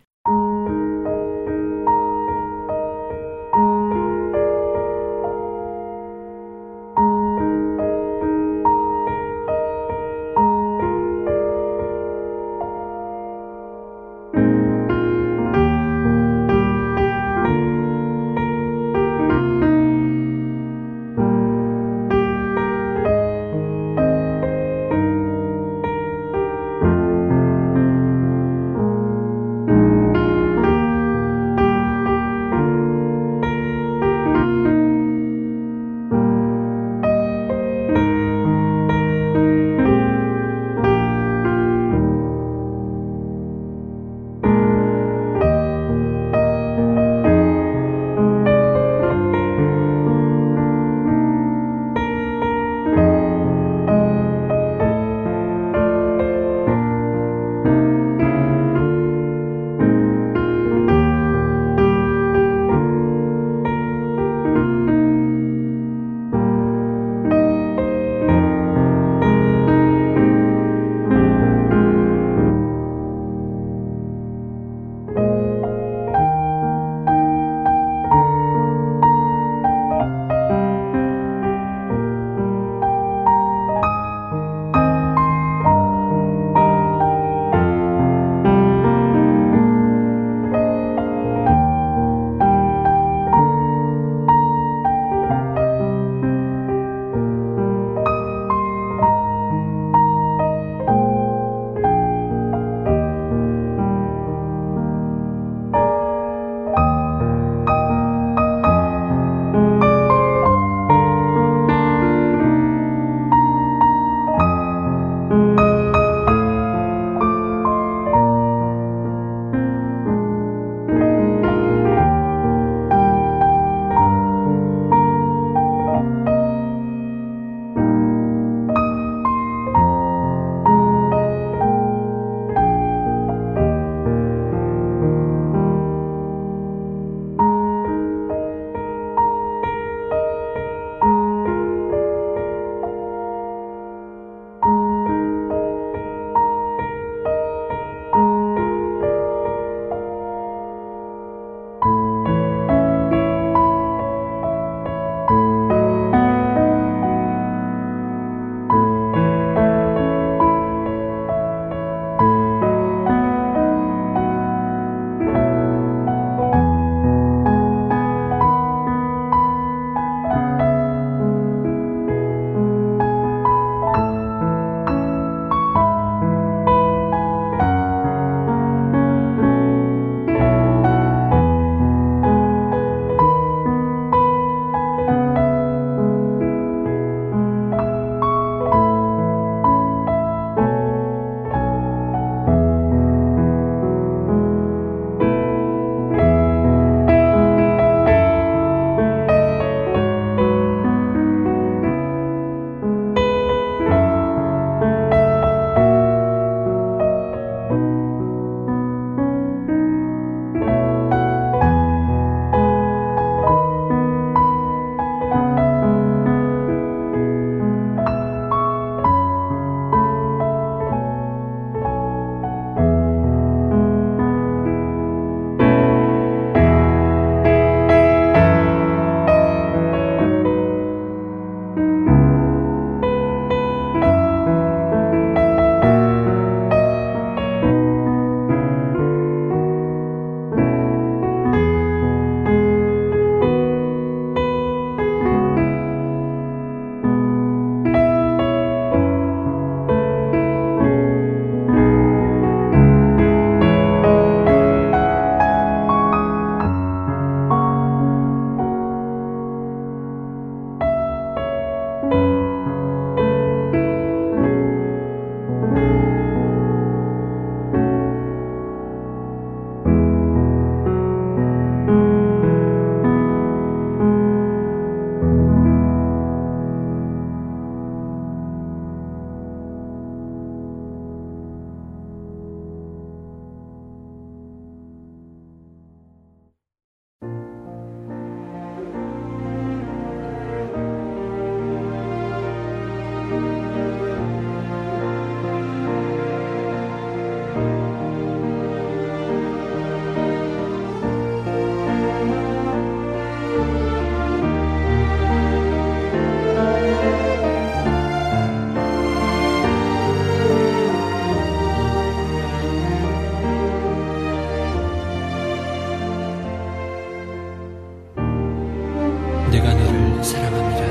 내가 319.52 319.74
너를 319.74 320.24
사랑합니다. 320.24 320.82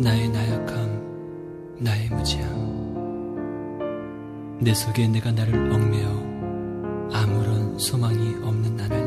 나의 0.00 0.28
나약함, 0.30 1.76
나의 1.80 2.08
무지함. 2.08 2.48
내 4.62 4.72
속에 4.72 5.06
내가 5.08 5.32
나를 5.32 5.70
얽매어 5.70 6.08
아무런 7.12 7.78
소망이 7.78 8.36
없는 8.42 8.76
나를 8.76 8.99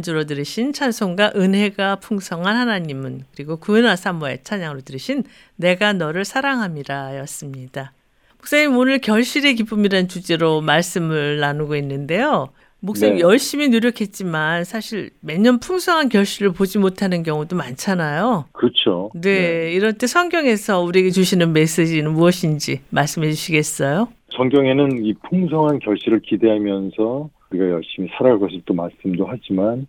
연주로 0.00 0.24
들으신 0.24 0.72
찬송가 0.72 1.32
은혜가 1.36 1.96
풍성한 1.96 2.56
하나님은 2.56 3.24
그리고 3.34 3.56
구은화 3.56 3.96
사모의 3.96 4.38
찬양으로 4.42 4.80
들으신 4.80 5.24
내가 5.56 5.92
너를 5.92 6.24
사랑함이라 6.24 7.18
였습니다. 7.18 7.92
목사님 8.38 8.76
오늘 8.76 8.98
결실의 8.98 9.54
기쁨이라는 9.56 10.08
주제로 10.08 10.62
말씀을 10.62 11.38
나누고 11.40 11.76
있는데요. 11.76 12.48
목사님 12.80 13.16
네. 13.16 13.20
열심히 13.20 13.68
노력했지만 13.68 14.64
사실 14.64 15.10
매년 15.20 15.60
풍성한 15.60 16.08
결실을 16.08 16.52
보지 16.52 16.78
못하는 16.78 17.22
경우도 17.22 17.54
많잖아요. 17.56 18.46
그렇죠. 18.52 19.10
네, 19.12 19.20
네. 19.20 19.72
이럴 19.72 19.92
때 19.92 20.06
성경에서 20.06 20.80
우리에게 20.80 21.10
주시는 21.10 21.52
메시지는 21.52 22.12
무엇인지 22.14 22.80
말씀해 22.88 23.28
주시겠어요? 23.28 24.08
성경에는 24.34 25.04
이 25.04 25.12
풍성한 25.28 25.80
결실을 25.80 26.20
기대하면서 26.20 27.28
우리가 27.50 27.70
열심히 27.70 28.08
살아갈 28.16 28.38
것을 28.38 28.62
또 28.64 28.74
말씀도 28.74 29.26
하지만 29.26 29.86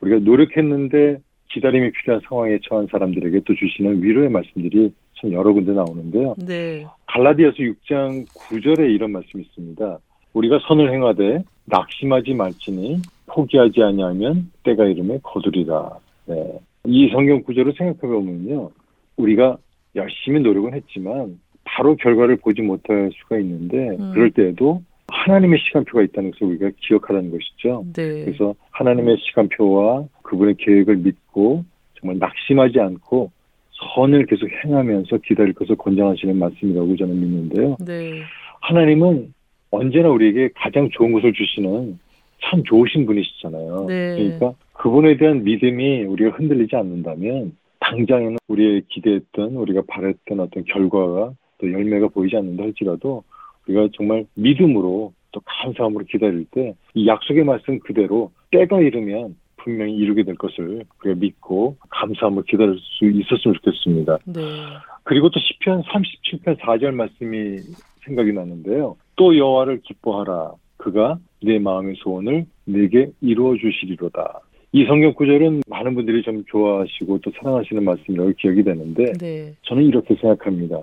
우리가 0.00 0.18
노력했는데 0.18 1.18
기다림이 1.52 1.92
필요한 1.92 2.20
상황에 2.28 2.58
처한 2.68 2.86
사람들에게 2.90 3.40
또 3.46 3.54
주시는 3.54 4.02
위로의 4.02 4.28
말씀들이 4.28 4.92
참 5.20 5.32
여러 5.32 5.52
군데 5.52 5.72
나오는데요. 5.72 6.34
네. 6.38 6.84
갈라디아서 7.06 7.56
6장 7.56 8.26
9절에 8.28 8.94
이런 8.94 9.12
말씀이 9.12 9.42
있습니다. 9.42 9.98
우리가 10.34 10.58
선을 10.68 10.92
행하되 10.92 11.44
낙심하지 11.64 12.34
말지니 12.34 13.00
포기하지 13.26 13.82
아니하면 13.82 14.50
때가 14.64 14.84
이름에 14.84 15.18
거두리라. 15.22 15.98
네. 16.26 16.58
이 16.84 17.08
성경 17.10 17.42
구절을 17.42 17.72
생각해 17.76 17.98
보면요. 18.00 18.70
우리가 19.16 19.56
열심히 19.94 20.40
노력은 20.40 20.74
했지만 20.74 21.40
바로 21.64 21.96
결과를 21.96 22.36
보지 22.36 22.62
못할 22.62 23.10
수가 23.14 23.38
있는데 23.38 23.96
음. 23.96 24.12
그럴 24.12 24.30
때에도 24.30 24.82
하나님의 25.26 25.58
시간표가 25.58 26.02
있다는 26.04 26.30
것을 26.30 26.46
우리가 26.46 26.70
기억하라는 26.80 27.32
것이죠. 27.32 27.84
네. 27.94 28.24
그래서 28.24 28.54
하나님의 28.70 29.16
시간표와 29.18 30.04
그분의 30.22 30.54
계획을 30.58 30.96
믿고 30.98 31.64
정말 31.94 32.18
낙심하지 32.18 32.78
않고 32.78 33.30
선을 33.94 34.26
계속 34.26 34.48
행하면서 34.64 35.18
기다릴 35.18 35.52
것을 35.54 35.76
권장하시는 35.76 36.38
말씀이라고 36.38 36.96
저는 36.96 37.20
믿는데요. 37.20 37.76
네. 37.84 38.22
하나님은 38.60 39.34
언제나 39.70 40.08
우리에게 40.10 40.50
가장 40.54 40.88
좋은 40.90 41.12
것을 41.12 41.32
주시는 41.32 41.98
참 42.42 42.62
좋으신 42.64 43.04
분이시잖아요. 43.06 43.86
네. 43.88 44.16
그러니까 44.16 44.52
그분에 44.74 45.16
대한 45.16 45.42
믿음이 45.42 46.04
우리가 46.04 46.36
흔들리지 46.36 46.76
않는다면 46.76 47.56
당장에는 47.80 48.38
우리의 48.46 48.82
기대했던 48.88 49.56
우리가 49.56 49.82
바랬던 49.88 50.40
어떤 50.40 50.64
결과가 50.64 51.32
또 51.58 51.72
열매가 51.72 52.08
보이지 52.08 52.36
않는다 52.36 52.62
할지라도 52.62 53.24
우리가 53.66 53.88
정말 53.96 54.24
믿음으로 54.34 55.12
또 55.32 55.40
감사함으로 55.44 56.04
기다릴 56.06 56.46
때 56.50 56.74
이 56.96 57.06
약속의 57.06 57.44
말씀 57.44 57.78
그대로 57.80 58.32
때가 58.50 58.80
이르면 58.80 59.36
분명히 59.58 59.94
이루게 59.96 60.22
될 60.22 60.34
것을 60.36 60.84
우리가 61.04 61.20
믿고 61.20 61.76
감사함으로 61.90 62.42
기다릴 62.44 62.78
수 62.78 63.04
있었으면 63.04 63.54
좋겠습니다. 63.56 64.18
네. 64.24 64.40
그리고 65.04 65.28
또 65.28 65.38
시편 65.38 65.82
37편 65.82 66.58
4절 66.58 66.92
말씀이 66.92 67.58
생각이 68.06 68.32
나는데요. 68.32 68.96
또 69.16 69.36
여호와를 69.36 69.82
기뻐하라. 69.82 70.52
그가 70.78 71.18
내 71.42 71.58
마음의 71.58 71.96
소원을 71.98 72.46
내게 72.64 73.10
이루어 73.20 73.56
주시리로다. 73.56 74.40
이 74.72 74.84
성경 74.86 75.12
구절은 75.12 75.62
많은 75.68 75.94
분들이 75.94 76.22
좀 76.22 76.44
좋아하시고 76.46 77.18
또 77.18 77.30
사랑하시는 77.38 77.84
말씀이라고 77.84 78.32
기억이 78.38 78.62
되는데 78.62 79.12
네. 79.18 79.52
저는 79.62 79.84
이렇게 79.84 80.14
생각합니다. 80.14 80.80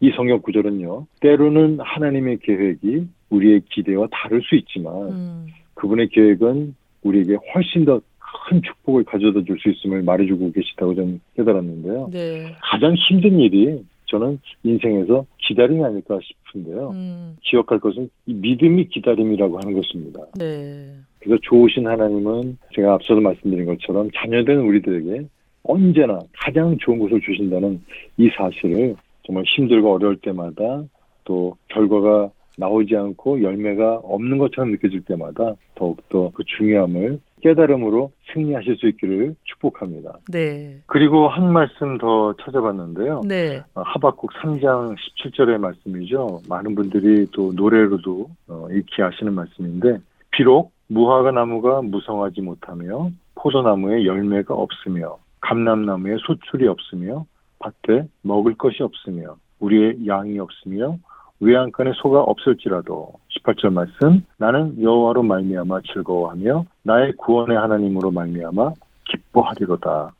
이 0.00 0.10
성경 0.14 0.40
구절은요. 0.40 1.06
때로는 1.20 1.78
하나님의 1.80 2.38
계획이 2.42 3.06
우리의 3.30 3.62
기대와 3.70 4.08
다를 4.10 4.42
수 4.42 4.54
있지만 4.56 4.94
음. 5.08 5.46
그분의 5.74 6.08
계획은 6.08 6.74
우리에게 7.02 7.36
훨씬 7.54 7.84
더 7.84 8.00
큰 8.48 8.62
축복을 8.62 9.04
가져다 9.04 9.42
줄 9.44 9.58
수 9.58 9.70
있음을 9.70 10.02
말해주고 10.02 10.52
계시다고 10.52 10.94
저는 10.94 11.20
깨달았는데요. 11.36 12.10
네. 12.12 12.54
가장 12.62 12.94
힘든 12.94 13.40
일이 13.40 13.82
저는 14.06 14.38
인생에서 14.62 15.26
기다림이 15.38 15.82
아닐까 15.82 16.18
싶은데요. 16.22 16.90
음. 16.90 17.36
기억할 17.42 17.80
것은 17.80 18.08
믿음이 18.26 18.88
기다림이라고 18.88 19.58
하는 19.58 19.72
것입니다. 19.74 20.20
네. 20.38 20.92
그래서 21.18 21.40
좋으신 21.42 21.86
하나님은 21.86 22.58
제가 22.74 22.94
앞서도 22.94 23.20
말씀드린 23.20 23.66
것처럼 23.66 24.10
자녀된 24.14 24.58
우리들에게 24.58 25.26
언제나 25.64 26.20
가장 26.32 26.76
좋은 26.78 26.98
것을 27.00 27.20
주신다는 27.20 27.82
이 28.18 28.30
사실을 28.36 28.94
정말 29.26 29.44
힘들고 29.44 29.94
어려울 29.94 30.16
때마다 30.16 30.84
또 31.24 31.56
결과가 31.68 32.30
나오지 32.58 32.96
않고 32.96 33.42
열매가 33.42 34.00
없는 34.02 34.38
것처럼 34.38 34.70
느껴질 34.70 35.02
때마다 35.04 35.54
더욱더 35.74 36.30
그 36.34 36.42
중요함을 36.44 37.20
깨달음으로 37.42 38.12
승리하실 38.32 38.76
수 38.76 38.88
있기를 38.88 39.34
축복합니다. 39.44 40.18
네. 40.32 40.78
그리고 40.86 41.28
한 41.28 41.52
말씀 41.52 41.98
더 41.98 42.34
찾아봤는데요. 42.42 43.22
네. 43.26 43.62
어, 43.74 43.82
하박국 43.82 44.32
3장 44.32 44.96
17절의 44.96 45.58
말씀이죠. 45.58 46.40
많은 46.48 46.74
분들이 46.74 47.26
또 47.32 47.52
노래로도 47.54 48.30
어, 48.48 48.68
익히 48.72 49.02
아시는 49.02 49.34
말씀인데 49.34 49.98
비록 50.30 50.72
무화과 50.88 51.32
나무가 51.32 51.82
무성하지 51.82 52.40
못하며 52.40 53.10
포도나무에 53.34 54.06
열매가 54.06 54.54
없으며 54.54 55.18
감람나무에 55.40 56.16
소출이 56.26 56.66
없으며 56.66 57.26
밭에 57.58 58.08
먹을 58.22 58.54
것이 58.54 58.82
없으며 58.82 59.36
우리의 59.60 60.06
양이 60.06 60.38
없으며 60.38 60.98
외양간에 61.40 61.92
소가 61.96 62.22
없을지라도 62.22 63.12
18절 63.30 63.72
말씀 63.72 64.24
나는 64.38 64.80
여호와로 64.80 65.22
말미암아 65.22 65.80
즐거워하며 65.92 66.64
나의 66.82 67.12
구원의 67.18 67.56
하나님으로 67.56 68.10
말미암아 68.10 68.72
기뻐하리로다. 69.10 70.12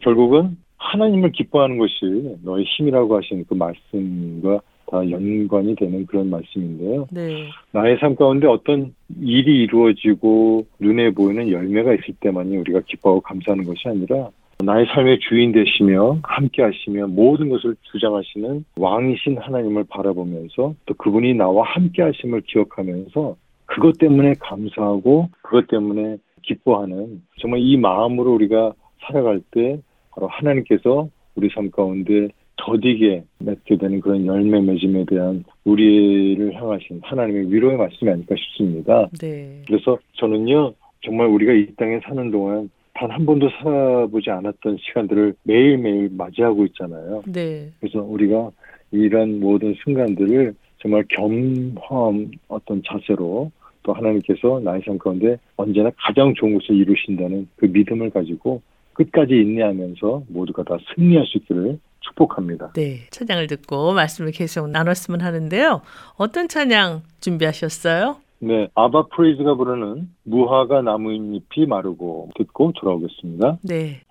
결국은 0.00 0.58
하나님을 0.76 1.32
기뻐하는 1.32 1.78
것이 1.78 2.36
너의 2.42 2.64
힘이라고 2.64 3.16
하신 3.16 3.44
그 3.48 3.54
말씀과 3.54 4.60
다 4.86 5.10
연관이 5.10 5.74
되는 5.76 6.04
그런 6.06 6.28
말씀인데요. 6.28 7.06
네. 7.10 7.48
나의 7.72 7.96
삶 7.98 8.14
가운데 8.16 8.46
어떤 8.46 8.94
일이 9.20 9.62
이루어지고 9.62 10.66
눈에 10.78 11.10
보이는 11.10 11.50
열매가 11.50 11.94
있을 11.94 12.14
때만이 12.20 12.56
우리가 12.58 12.80
기뻐하고 12.86 13.20
감사하는 13.22 13.64
것이 13.64 13.88
아니라 13.88 14.28
나의 14.62 14.86
삶의 14.86 15.20
주인 15.20 15.52
되시며 15.52 16.18
함께 16.22 16.62
하시며 16.62 17.06
모든 17.06 17.48
것을 17.48 17.76
주장하시는 17.92 18.64
왕이신 18.76 19.38
하나님을 19.38 19.84
바라보면서 19.88 20.74
또 20.86 20.94
그분이 20.94 21.34
나와 21.34 21.64
함께 21.66 22.02
하심을 22.02 22.42
기억하면서 22.42 23.36
그것 23.66 23.98
때문에 23.98 24.34
감사하고 24.38 25.28
그것 25.42 25.66
때문에 25.68 26.18
기뻐하는 26.42 27.22
정말 27.40 27.60
이 27.60 27.76
마음으로 27.76 28.34
우리가 28.34 28.72
살아갈 29.00 29.40
때 29.50 29.80
바로 30.10 30.28
하나님께서 30.28 31.08
우리 31.34 31.48
삶 31.50 31.70
가운데 31.70 32.28
더디게 32.56 33.24
맺게 33.40 33.76
되는 33.78 34.00
그런 34.00 34.26
열매 34.26 34.60
맺음에 34.60 35.04
대한 35.06 35.44
우리를 35.64 36.54
향하신 36.54 37.00
하나님의 37.02 37.52
위로의 37.52 37.76
말씀이 37.76 38.10
아닐까 38.10 38.34
싶습니다. 38.38 39.08
네. 39.20 39.62
그래서 39.66 39.98
저는요 40.14 40.72
정말 41.04 41.26
우리가 41.26 41.52
이 41.52 41.66
땅에 41.76 42.00
사는 42.04 42.30
동안 42.30 42.70
단 42.94 43.10
한 43.10 43.26
번도 43.26 43.48
살아보지 43.60 44.30
않았던 44.30 44.78
시간들을 44.80 45.34
매일매일 45.42 46.10
맞이하고 46.12 46.64
있잖아요. 46.66 47.22
네. 47.26 47.70
그래서 47.80 48.00
우리가 48.00 48.50
이런 48.92 49.40
모든 49.40 49.74
순간들을 49.82 50.54
정말 50.78 51.04
겸허한 51.08 52.30
어떤 52.48 52.82
자세로 52.86 53.50
또 53.82 53.92
하나님께서 53.92 54.60
나의 54.62 54.82
삶 54.84 54.98
가운데 54.98 55.36
언제나 55.56 55.90
가장 55.96 56.34
좋은 56.34 56.54
것을 56.54 56.74
이루신다는 56.76 57.48
그 57.56 57.66
믿음을 57.66 58.10
가지고 58.10 58.62
끝까지 58.94 59.34
인내하면서 59.34 60.24
모두가 60.28 60.62
다 60.62 60.76
승리할 60.94 61.26
수 61.26 61.38
있기를 61.38 61.78
축복합니다. 62.00 62.72
네. 62.74 63.00
찬양을 63.10 63.46
듣고 63.48 63.92
말씀을 63.94 64.30
계속 64.30 64.70
나눴으면 64.70 65.20
하는데요. 65.20 65.82
어떤 66.16 66.48
찬양 66.48 67.02
준비하셨어요? 67.20 68.23
네, 68.44 68.68
아바 68.74 69.06
프레이즈가 69.06 69.54
부르는 69.54 70.10
무화과 70.24 70.82
나무잎이 70.82 71.66
마르고 71.66 72.28
듣고 72.36 72.72
돌아오겠습니다. 72.72 73.58
네. 73.62 74.02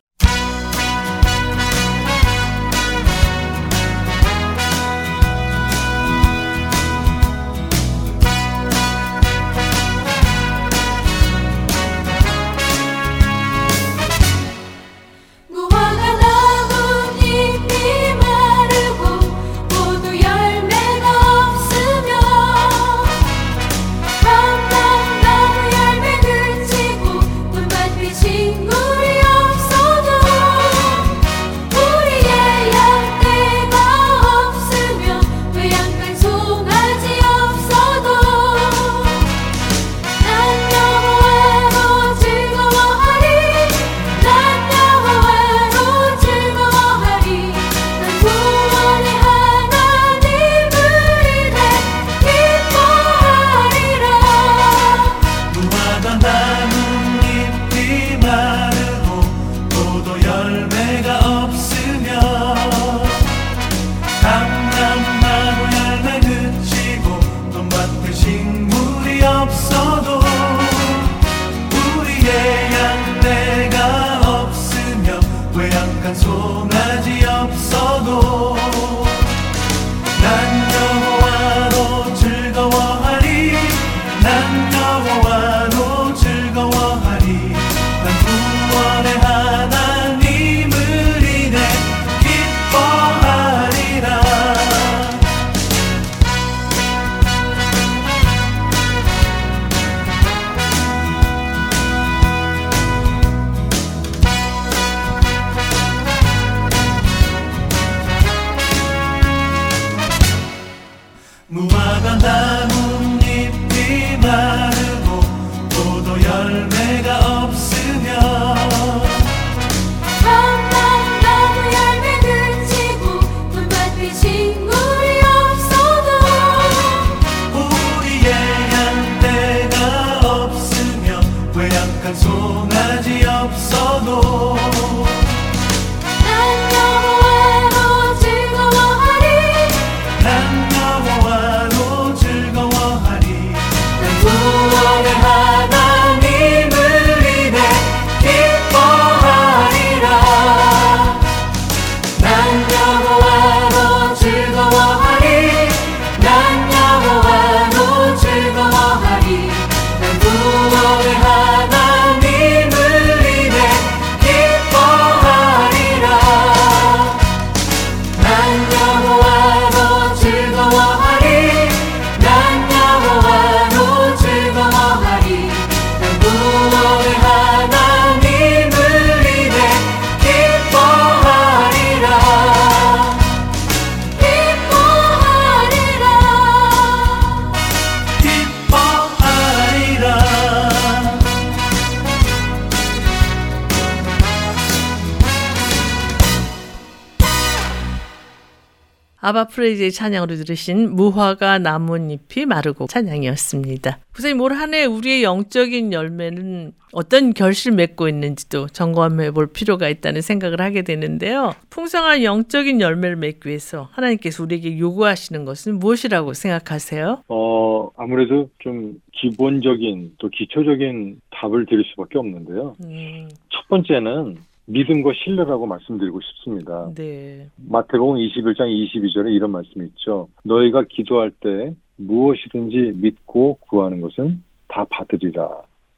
프레이즈의 199.54 199.92
찬양으로 199.92 200.36
들으신 200.36 200.96
무화과 200.96 201.60
나뭇잎이 201.60 202.46
마르고 202.48 202.88
찬양이었습니다. 202.88 204.00
선생님 204.14 204.42
올 204.42 204.54
한해 204.54 204.86
우리의 204.86 205.24
영적인 205.24 205.94
열매는 205.94 206.74
어떤 206.92 207.34
결실 207.34 207.72
맺고 207.74 208.08
있는지도 208.08 208.68
점검해 208.68 209.32
볼 209.32 209.48
필요가 209.48 209.90
있다는 209.90 210.22
생각을 210.22 210.62
하게 210.62 210.82
되는데요. 210.82 211.54
풍성한 211.70 212.24
영적인 212.24 212.82
열매를 212.82 213.16
맺기 213.16 213.48
위해서 213.48 213.90
하나님께서 213.92 214.44
우리에게 214.44 214.78
요구하시는 214.78 215.46
것은 215.46 215.80
무엇이라고 215.80 216.34
생각하세요? 216.34 217.24
어, 217.28 217.90
아무래도 217.96 218.50
좀 218.60 218.96
기본적인 219.14 220.14
또 220.20 220.30
기초적인 220.30 221.22
답을 221.32 221.66
드릴 221.66 221.84
수밖에 221.92 222.18
없는데요. 222.18 222.76
음, 222.84 223.30
첫 223.50 223.68
번째는 223.70 224.38
믿음과 224.66 225.12
신뢰라고 225.14 225.66
말씀드리고 225.66 226.22
싶습니다. 226.22 226.92
네. 226.96 227.48
마태복음 227.58 228.16
21장 228.16 228.62
22절에 228.62 229.34
이런 229.34 229.52
말씀이 229.52 229.86
있죠. 229.88 230.30
너희가 230.44 230.84
기도할 230.90 231.32
때 231.32 231.74
무엇이든지 231.98 232.94
믿고 232.96 233.56
구하는 233.62 234.02
것은 234.02 234.44
다 234.68 234.86
받으리라. 234.90 235.50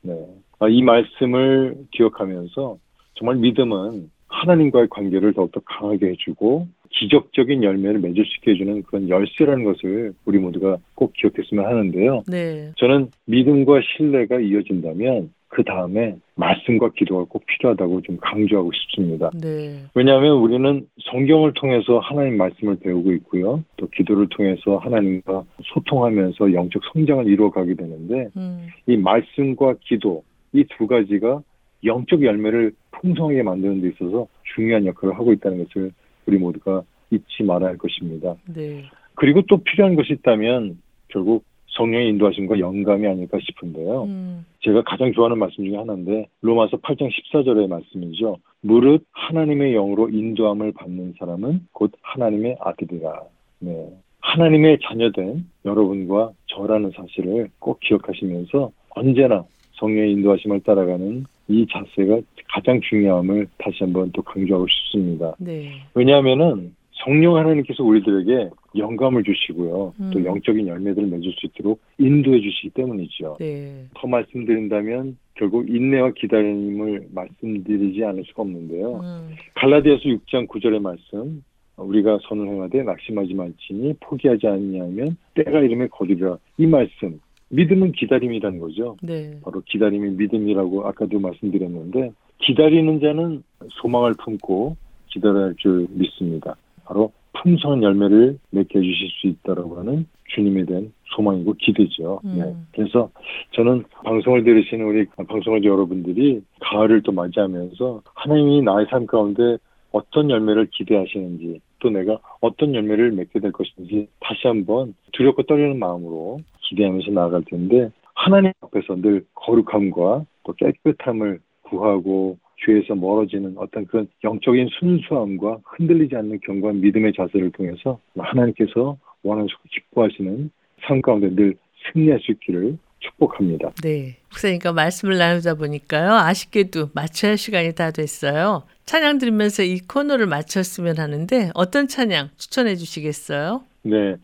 네. 0.01 0.13
아, 0.59 0.67
이 0.67 0.81
말씀을 0.81 1.77
기억하면서 1.91 2.77
정말 3.15 3.37
믿음은 3.37 4.09
하나님과의 4.27 4.87
관계를 4.89 5.33
더욱더 5.33 5.61
강하게 5.65 6.07
해주고 6.07 6.67
기적적인 6.89 7.63
열매를 7.63 7.99
맺을 7.99 8.25
수 8.25 8.37
있게 8.37 8.51
해주는 8.51 8.83
그런 8.83 9.09
열쇠라는 9.09 9.65
것을 9.65 10.13
우리 10.25 10.39
모두가 10.39 10.77
꼭 10.95 11.13
기억했으면 11.13 11.65
하는데요. 11.65 12.23
네. 12.27 12.71
저는 12.77 13.09
믿음과 13.25 13.81
신뢰가 13.95 14.39
이어진다면 14.39 15.31
그 15.55 15.63
다음에 15.63 16.17
말씀과 16.35 16.89
기도가 16.97 17.23
꼭 17.29 17.45
필요하다고 17.45 18.01
좀 18.01 18.17
강조하고 18.17 18.73
싶습니다. 18.73 19.31
네. 19.41 19.83
왜냐하면 19.93 20.33
우리는 20.33 20.85
성경을 21.09 21.53
통해서 21.53 21.99
하나님 21.99 22.35
말씀을 22.35 22.75
배우고 22.81 23.13
있고요. 23.13 23.63
또 23.77 23.87
기도를 23.87 24.27
통해서 24.27 24.75
하나님과 24.75 25.45
소통하면서 25.63 26.51
영적 26.51 26.81
성장을 26.91 27.25
이루어가게 27.27 27.75
되는데 27.75 28.27
음, 28.35 28.67
이 28.85 28.97
말씀과 28.97 29.75
기도 29.79 30.25
이 30.51 30.65
두 30.77 30.87
가지가 30.87 31.41
영적 31.85 32.21
열매를 32.21 32.73
풍성하게 32.91 33.43
만드는 33.43 33.81
데 33.81 33.87
있어서 33.89 34.27
중요한 34.55 34.85
역할을 34.85 35.15
하고 35.15 35.31
있다는 35.31 35.63
것을 35.63 35.91
우리 36.25 36.37
모두가 36.37 36.81
잊지 37.11 37.43
말아야 37.43 37.69
할 37.69 37.77
것입니다. 37.77 38.35
네. 38.53 38.83
그리고 39.13 39.41
또 39.43 39.63
필요한 39.63 39.95
것이 39.95 40.11
있다면 40.11 40.79
결국 41.07 41.45
성령의 41.75 42.09
인도하심과 42.09 42.59
영감이 42.59 43.05
아닐까 43.07 43.37
싶은데요. 43.41 44.03
음, 44.03 44.45
제가 44.61 44.83
가장 44.83 45.11
좋아하는 45.13 45.37
말씀 45.37 45.63
중에 45.65 45.75
하나인데 45.75 46.27
로마서 46.41 46.77
8장 46.77 47.09
14절의 47.09 47.67
말씀이죠. 47.67 48.37
무릇 48.61 49.05
하나님의 49.11 49.73
영으로 49.73 50.09
인도함을 50.09 50.71
받는 50.73 51.15
사람은 51.19 51.67
곧 51.71 51.91
하나님의 52.01 52.57
아들이라. 52.59 53.21
네. 53.59 53.89
하나님의 54.21 54.79
자녀된 54.83 55.45
여러분과 55.65 56.31
저라는 56.47 56.91
사실을 56.95 57.49
꼭 57.59 57.79
기억하시면서 57.81 58.71
언제나 58.89 59.43
성령의 59.73 60.13
인도하심을 60.13 60.61
따라가는 60.61 61.25
이 61.47 61.67
자세가 61.69 62.21
가장 62.47 62.79
중요함을 62.81 63.47
다시 63.57 63.77
한번 63.81 64.11
또 64.13 64.21
강조하고 64.21 64.65
싶습니다. 64.67 65.35
네. 65.37 65.69
왜냐하면은 65.93 66.73
성령 67.03 67.35
하나님께서 67.35 67.83
우리들에게 67.83 68.49
영감을 68.77 69.23
주시고요. 69.23 69.93
또 70.11 70.19
음. 70.19 70.25
영적인 70.25 70.67
열매들을 70.67 71.07
맺을 71.07 71.31
수 71.33 71.45
있도록 71.47 71.81
인도해 71.97 72.39
주시기 72.39 72.69
때문이죠. 72.71 73.37
네. 73.39 73.85
더 73.95 74.07
말씀드린다면 74.07 75.17
결국 75.35 75.69
인내와 75.69 76.11
기다림을 76.11 77.07
말씀드리지 77.13 78.03
않을 78.03 78.23
수가 78.25 78.43
없는데요. 78.43 78.99
음, 78.99 79.35
갈라디아서 79.55 80.03
6장 80.03 80.47
9절의 80.47 80.81
말씀 80.81 81.43
우리가 81.77 82.19
선을 82.27 82.47
행하되 82.47 82.83
낙심하지 82.83 83.33
말지니 83.33 83.95
포기하지 83.99 84.47
아니하면 84.47 85.17
때가 85.33 85.59
이름에 85.59 85.87
거두리라 85.87 86.37
이 86.57 86.65
말씀 86.65 87.19
믿음은 87.49 87.91
기다림이라는 87.91 88.59
거죠. 88.59 88.95
네. 89.01 89.37
바로 89.43 89.61
기다림이 89.65 90.11
믿음이라고 90.11 90.87
아까도 90.87 91.19
말씀드렸는데 91.19 92.11
기다리는 92.39 92.99
자는 93.01 93.43
소망을 93.81 94.13
품고 94.23 94.77
기다려야 95.07 95.45
할 95.47 95.55
줄 95.57 95.87
믿습니다. 95.91 96.55
바로 96.85 97.11
풍성한 97.33 97.83
열매를 97.83 98.39
맺게 98.51 98.79
해주실 98.79 99.09
수 99.09 99.27
있다라고 99.27 99.77
하는 99.79 100.07
주님에 100.33 100.65
대한 100.65 100.91
소망이고 101.15 101.53
기대죠. 101.59 102.21
음. 102.25 102.35
네. 102.39 102.55
그래서 102.71 103.09
저는 103.51 103.83
방송을 104.03 104.43
들으시는 104.43 104.85
우리 104.85 105.05
방송을 105.27 105.63
여러분들이 105.63 106.41
가을을 106.61 107.01
또 107.03 107.11
맞이하면서 107.11 108.01
하나님이 108.15 108.61
나의 108.63 108.87
삶 108.89 109.05
가운데 109.05 109.57
어떤 109.91 110.29
열매를 110.29 110.67
기대하시는지 110.71 111.61
또 111.79 111.89
내가 111.89 112.19
어떤 112.41 112.73
열매를 112.73 113.11
맺게 113.11 113.39
될 113.39 113.51
것인지 113.51 114.07
다시 114.19 114.47
한번 114.47 114.93
두렵고 115.13 115.43
떨리는 115.43 115.77
마음으로 115.79 116.39
기대하면서 116.63 117.11
나아갈 117.11 117.43
텐데 117.43 117.91
하나님 118.13 118.51
앞에서 118.61 118.95
늘 118.95 119.25
거룩함과 119.35 120.25
또 120.43 120.53
깨끗함을 120.53 121.39
구하고 121.63 122.37
죄에서 122.65 122.95
멀어지는 122.95 123.55
어떤 123.57 123.85
그런 123.85 124.07
영적인 124.23 124.69
순수함과 124.79 125.59
흔들리지 125.65 126.15
않는 126.15 126.39
견고한 126.45 126.81
믿음의 126.81 127.13
자세를 127.15 127.51
통해서 127.51 127.99
하나님께서 128.17 128.97
원하시고 129.23 129.59
기뻐하시는 129.71 130.49
삶 130.87 131.01
가운데 131.01 131.29
늘 131.33 131.55
승리할 131.91 132.19
수 132.19 132.31
있기를 132.31 132.77
축복합니다. 132.99 133.71
네. 133.83 134.17
목사님과 134.31 134.73
말씀을 134.73 135.17
나누다 135.17 135.55
보니까요. 135.55 136.11
아쉽게도 136.13 136.89
마쳐야 136.93 137.31
할 137.31 137.37
시간이 137.37 137.75
다 137.75 137.91
됐어요. 137.91 138.63
찬양 138.85 139.19
들으면서 139.19 139.63
이 139.63 139.79
코너를 139.79 140.27
마쳤으면 140.27 140.97
하는데 140.97 141.51
어떤 141.53 141.87
찬양 141.87 142.29
추천해 142.37 142.75
주시겠어요? 142.75 143.63
네, 143.83 144.15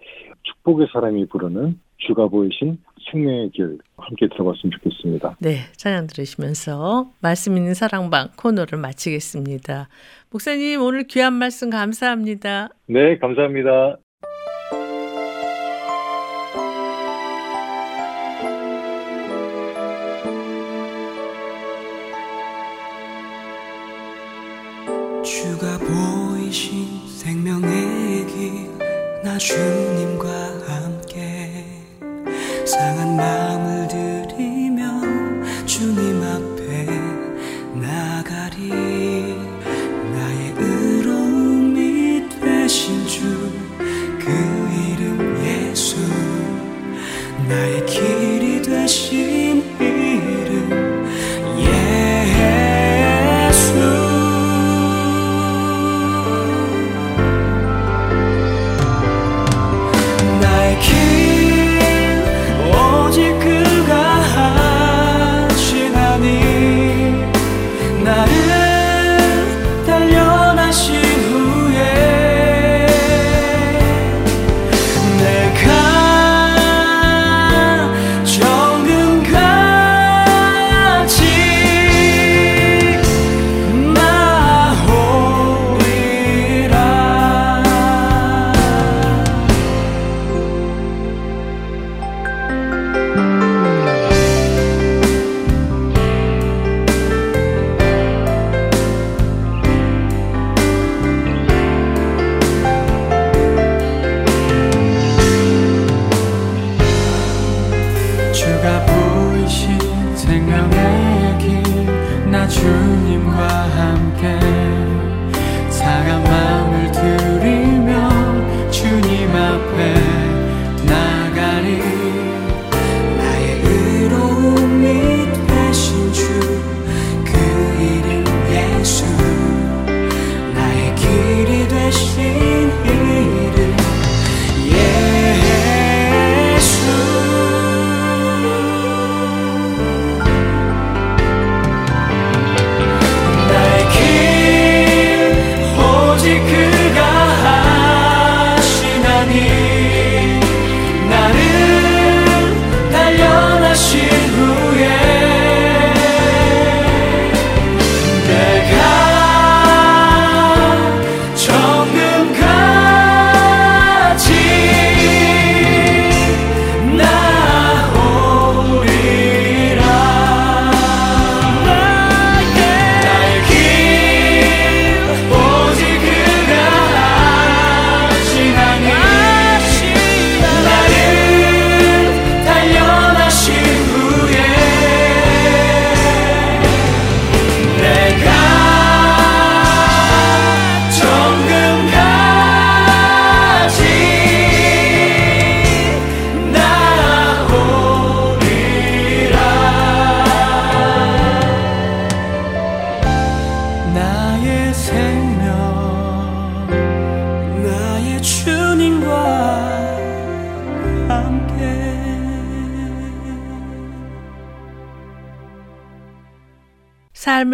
축복의 0.43 0.87
사람이 0.91 1.27
부르는 1.27 1.79
주가 1.97 2.27
보이신 2.27 2.77
생명의 3.09 3.49
길 3.51 3.77
함께 3.97 4.27
들어봤으면 4.27 4.71
좋겠습니다. 4.71 5.37
네, 5.39 5.57
찬양 5.75 6.07
들으시면서 6.07 7.11
말씀 7.21 7.57
있는 7.57 7.73
사랑방 7.73 8.29
코너를 8.35 8.77
마치겠습니다. 8.79 9.89
목사님 10.31 10.81
오늘 10.81 11.03
귀한 11.03 11.33
말씀 11.33 11.69
감사합니다. 11.69 12.69
네, 12.87 13.17
감사합니다. 13.17 13.97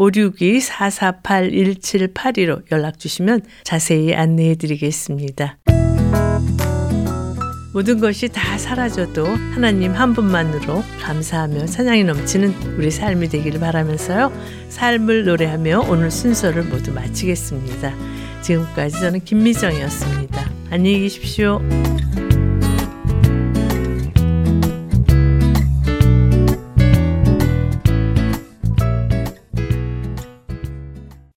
562-448-1782로 0.00 2.62
연락 2.72 2.98
주시면 2.98 3.42
자세히 3.64 4.14
안내해 4.14 4.54
드리겠습니다. 4.54 5.58
모든 7.72 8.00
것이 8.00 8.26
다 8.28 8.58
사라져도 8.58 9.24
하나님 9.26 9.92
한 9.92 10.12
분만으로 10.12 10.82
감사하며 11.00 11.66
찬양이 11.66 12.02
넘치는 12.02 12.52
우리 12.76 12.90
삶이 12.90 13.28
되기를 13.28 13.60
바라면서요. 13.60 14.32
삶을 14.70 15.26
노래하며 15.26 15.86
오늘 15.88 16.10
순서를 16.10 16.64
모두 16.64 16.92
마치겠습니다. 16.92 17.94
지금까지 18.42 18.98
저는 18.98 19.20
김미정이었습니다. 19.20 20.50
안녕히 20.70 20.98
계십시오. 21.00 21.60